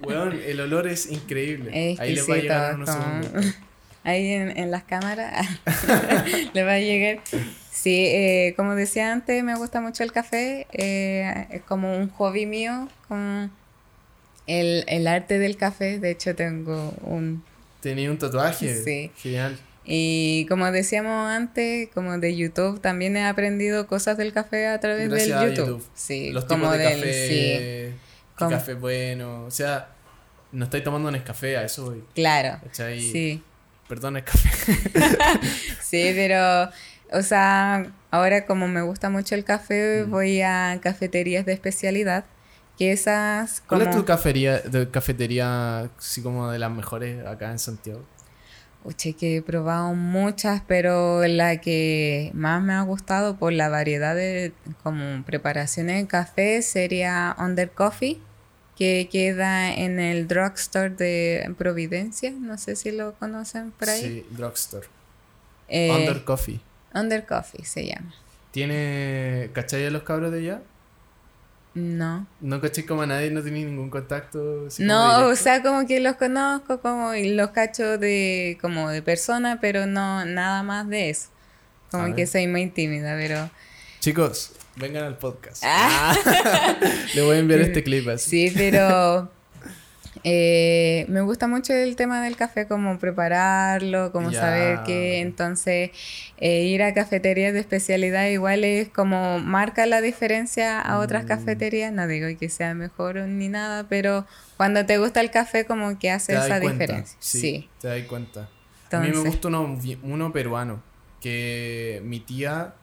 [0.00, 1.96] Bueno, el olor es increíble.
[1.98, 3.54] Ahí le va a llegar unos segundos.
[4.02, 5.46] Ahí en, en las cámaras
[6.54, 7.20] le va a llegar.
[7.70, 10.66] Sí, eh, como decía antes, me gusta mucho el café.
[10.72, 13.50] Eh, es como un hobby mío con
[14.46, 15.98] el, el arte del café.
[15.98, 17.44] De hecho, tengo un...
[17.80, 18.82] Tenía un tatuaje.
[18.82, 19.10] Sí.
[19.16, 19.58] Genial.
[19.84, 25.10] Y como decíamos antes, como de YouTube, también he aprendido cosas del café a través
[25.10, 25.82] del YouTube.
[25.94, 27.96] Sí, Los como tipos de café, sí.
[28.48, 29.88] Café bueno, o sea,
[30.52, 32.04] no estoy tomando un café, a eso voy.
[32.14, 32.60] Claro.
[32.72, 33.42] Sí.
[33.88, 34.50] Perdón, el café.
[35.80, 36.70] sí, pero,
[37.12, 40.10] o sea, ahora como me gusta mucho el café, mm.
[40.10, 42.24] voy a cafeterías de especialidad.
[42.78, 43.62] Que esas.
[43.66, 48.02] ¿Cuál es tu cafetería, de cafetería, así como de las mejores acá en Santiago?
[48.82, 54.14] Uche, que he probado muchas, pero la que más me ha gustado por la variedad
[54.14, 58.18] de como preparaciones de café sería Under Coffee,
[58.80, 62.30] que queda en el drugstore de Providencia.
[62.30, 64.00] No sé si lo conocen por ahí.
[64.00, 64.88] Sí, drugstore.
[65.68, 66.60] Eh, Under Coffee.
[66.94, 68.14] Under Coffee se llama.
[68.52, 69.50] ¿Tiene.
[69.52, 70.62] ¿Cachai a los cabros de allá?
[71.74, 72.26] No.
[72.40, 73.30] ¿No caché como a nadie?
[73.30, 74.66] ¿No tenía ningún contacto?
[74.78, 79.58] No, o sea, como que los conozco como y los cacho de como de persona,
[79.60, 81.28] pero no nada más de eso.
[81.90, 83.50] Como que soy muy tímida, pero...
[84.00, 85.62] Chicos, vengan al podcast.
[85.64, 86.16] Ah.
[87.14, 88.48] Le voy a enviar este clip así.
[88.48, 89.30] Sí, pero
[90.24, 95.90] eh, me gusta mucho el tema del café, como prepararlo, como saber que entonces
[96.38, 101.28] eh, ir a cafeterías de especialidad igual es como marca la diferencia a otras mm.
[101.28, 101.92] cafeterías.
[101.92, 104.26] No digo que sea mejor ni nada, pero
[104.56, 107.16] cuando te gusta el café como que hace esa diferencia.
[107.20, 108.48] Sí, Te das cuenta.
[108.90, 110.82] a mí me gusta uno, uno peruano
[111.20, 112.74] que mi tía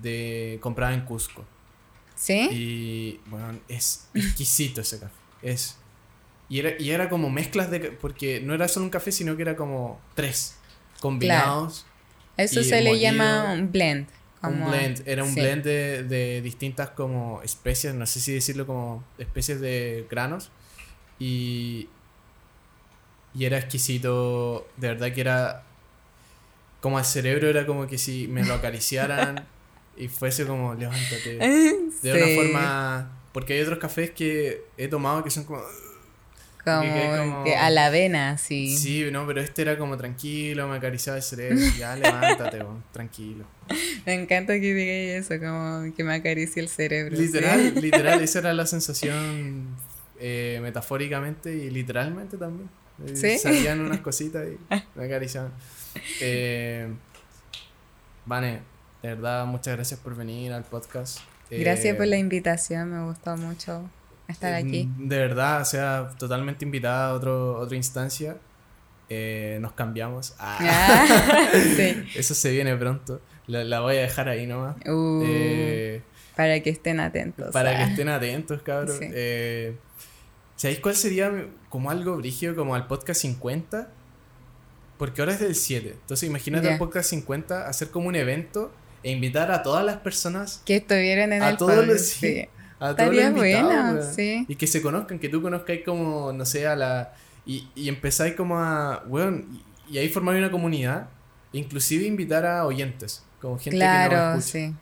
[0.00, 1.44] de compraba en Cusco.
[2.14, 2.48] ¿Sí?
[2.50, 5.14] Y bueno, es exquisito ese café.
[5.42, 5.76] Es
[6.52, 7.80] y era, y era como mezclas de...
[7.92, 10.56] Porque no era solo un café, sino que era como tres
[11.00, 11.86] combinados.
[12.36, 14.06] Eso se le llama un blend.
[14.42, 15.02] un blend.
[15.06, 20.06] Era un blend de, de, distintas como especies, no sé si decirlo como especies de
[20.10, 20.50] granos.
[21.18, 21.88] Y...
[23.34, 24.68] Y era exquisito.
[24.76, 25.62] De verdad que era...
[26.82, 29.46] Como al cerebro era como que si me lo acariciaran
[29.96, 31.36] y fuese como levántate.
[32.02, 33.18] De una forma...
[33.32, 35.62] Porque hay otros cafés que he tomado que son como
[36.64, 38.76] como, que a la avena, sí.
[38.76, 43.44] Sí, no, pero este era como tranquilo, me acariciaba el cerebro, ya levántate, tranquilo.
[44.06, 47.16] Me encanta que digáis eso, como que me acaricie el cerebro.
[47.16, 49.68] Literal, literal, esa era la sensación
[50.18, 52.68] eh, metafóricamente y literalmente también.
[53.06, 53.38] Eh, ¿Sí?
[53.38, 55.52] Salían unas cositas y me acariciaban.
[56.20, 56.88] Eh,
[58.26, 58.60] Vane,
[59.02, 61.18] de verdad, muchas gracias por venir al podcast.
[61.50, 63.90] Gracias por la invitación, me gustó mucho
[64.28, 64.88] estar aquí.
[64.96, 68.36] De verdad, o sea, totalmente invitada a otro, otra instancia.
[69.08, 70.34] Eh, nos cambiamos.
[70.38, 70.58] Ah.
[70.60, 71.48] ah
[72.14, 73.20] Eso se viene pronto.
[73.46, 74.76] La, voy a dejar ahí nomás.
[74.86, 76.02] Uh, eh,
[76.36, 77.52] para que estén atentos.
[77.52, 77.88] Para que ah.
[77.88, 78.98] estén atentos, cabrón.
[79.00, 79.76] Eh,
[80.56, 83.90] ¿Sabéis cuál sería como algo brígido como al podcast 50?
[84.96, 85.96] Porque ahora es del 7.
[86.00, 88.72] Entonces imagínate el podcast 50 hacer como un evento
[89.02, 90.62] e invitar a todas las personas.
[90.64, 91.88] Que estuvieran en a el todos podcast.
[91.90, 92.48] los, sí,
[92.80, 94.44] a todos los invitados, bueno, sí.
[94.48, 97.14] Y que se conozcan, que tú conozcáis como, no sé, a la...
[97.46, 99.02] Y, y empezáis como a...
[99.06, 99.46] Weón,
[99.88, 101.08] y, y ahí formar una comunidad.
[101.52, 103.22] Inclusive invitar a oyentes.
[103.40, 104.52] Como gente que Claro, no escucha.
[104.52, 104.74] sí.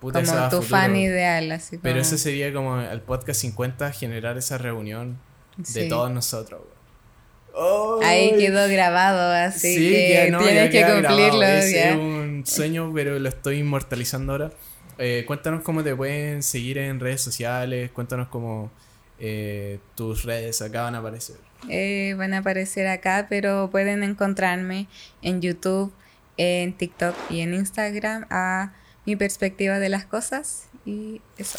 [0.00, 0.62] Puta, Como tu futuro.
[0.62, 1.82] fan ideal, así como...
[1.82, 5.16] Pero ese sería como el podcast 50, generar esa reunión
[5.56, 6.60] de todos nosotros.
[8.02, 11.46] Ahí quedó grabado, así Sí, que ya no, ya tienes que cumplirlo.
[12.42, 14.50] Un sueño, pero lo estoy inmortalizando ahora.
[14.98, 17.90] Eh, cuéntanos cómo te pueden seguir en redes sociales.
[17.92, 18.70] Cuéntanos cómo
[19.18, 21.36] eh, tus redes acá van a aparecer.
[21.68, 24.88] Eh, van a aparecer acá, pero pueden encontrarme
[25.22, 25.92] en YouTube,
[26.36, 28.74] en TikTok y en Instagram a
[29.06, 30.68] mi perspectiva de las cosas.
[30.84, 31.58] Y eso.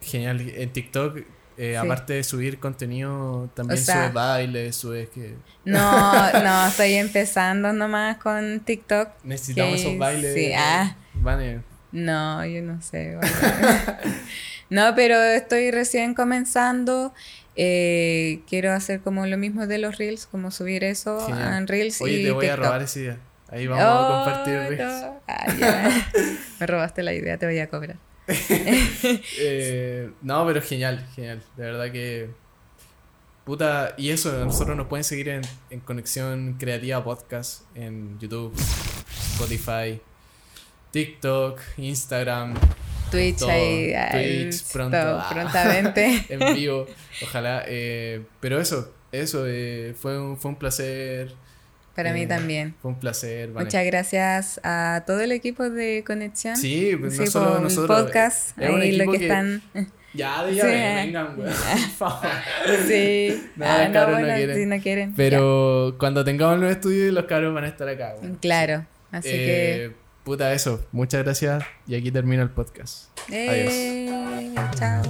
[0.00, 0.40] Genial.
[0.40, 1.18] En TikTok,
[1.58, 1.76] eh, Sí.
[1.76, 5.34] aparte de subir contenido, también O sea- subes bailes, subes que.
[5.64, 9.08] No, no, estoy empezando nomás con TikTok.
[9.24, 10.34] Necesitamos que esos bailes.
[10.34, 11.60] Sí, ah, Vane.
[11.92, 13.18] no, yo no sé.
[14.70, 17.12] no, pero estoy recién comenzando.
[17.54, 21.54] Eh, quiero hacer como lo mismo de los Reels, como subir eso Genial.
[21.58, 23.16] en Reels Oye, y te voy a robar esa idea.
[23.50, 25.02] Ahí vamos a Oh, compartir reels.
[25.02, 25.20] no.
[25.28, 26.06] Ah, ya.
[26.60, 27.96] Me robaste la idea, te voy a cobrar.
[29.38, 31.42] Eh, no, pero genial, genial.
[31.56, 32.30] De verdad que.
[33.44, 38.54] Puta, y eso, a nosotros nos pueden seguir en, en Conexión Creativa Podcast, en YouTube,
[39.32, 40.00] Spotify,
[40.92, 42.54] TikTok, Instagram,
[43.10, 43.50] Twitch Todo.
[43.50, 44.96] ahí, ay, Twitch, pronto.
[44.96, 45.28] todo, Ah.
[45.32, 46.24] prontamente.
[46.28, 46.86] en vivo.
[47.24, 47.64] Ojalá.
[47.66, 51.34] eh, pero eso, eso, eh, fue, un, fue un placer.
[51.94, 52.74] Para mí eh, también.
[52.80, 53.50] Fue un placer.
[53.52, 53.64] Vane.
[53.66, 56.56] Muchas gracias a todo el equipo de Conexión.
[56.56, 58.02] Sí, pues no Sí, solo por el nosotros.
[58.02, 59.62] podcast, un ahí lo que, que- están.
[60.14, 60.56] Ya, Sí.
[60.56, 61.52] ya, vengan, weón.
[61.98, 62.30] por favor.
[62.86, 63.42] Sí.
[63.56, 64.56] No, ah, no, no quieren.
[64.56, 65.14] si no quieren.
[65.14, 68.14] Pero cuando tengamos los estudios, los cabros van a estar acá.
[68.20, 68.36] weón.
[68.36, 68.86] Claro.
[69.10, 69.92] Así Eh,
[70.24, 70.84] Puta, eso.
[70.92, 71.64] Muchas gracias.
[71.86, 73.08] Y aquí termina el podcast.
[73.26, 74.06] que.
[74.06, 75.02] Eh, chao.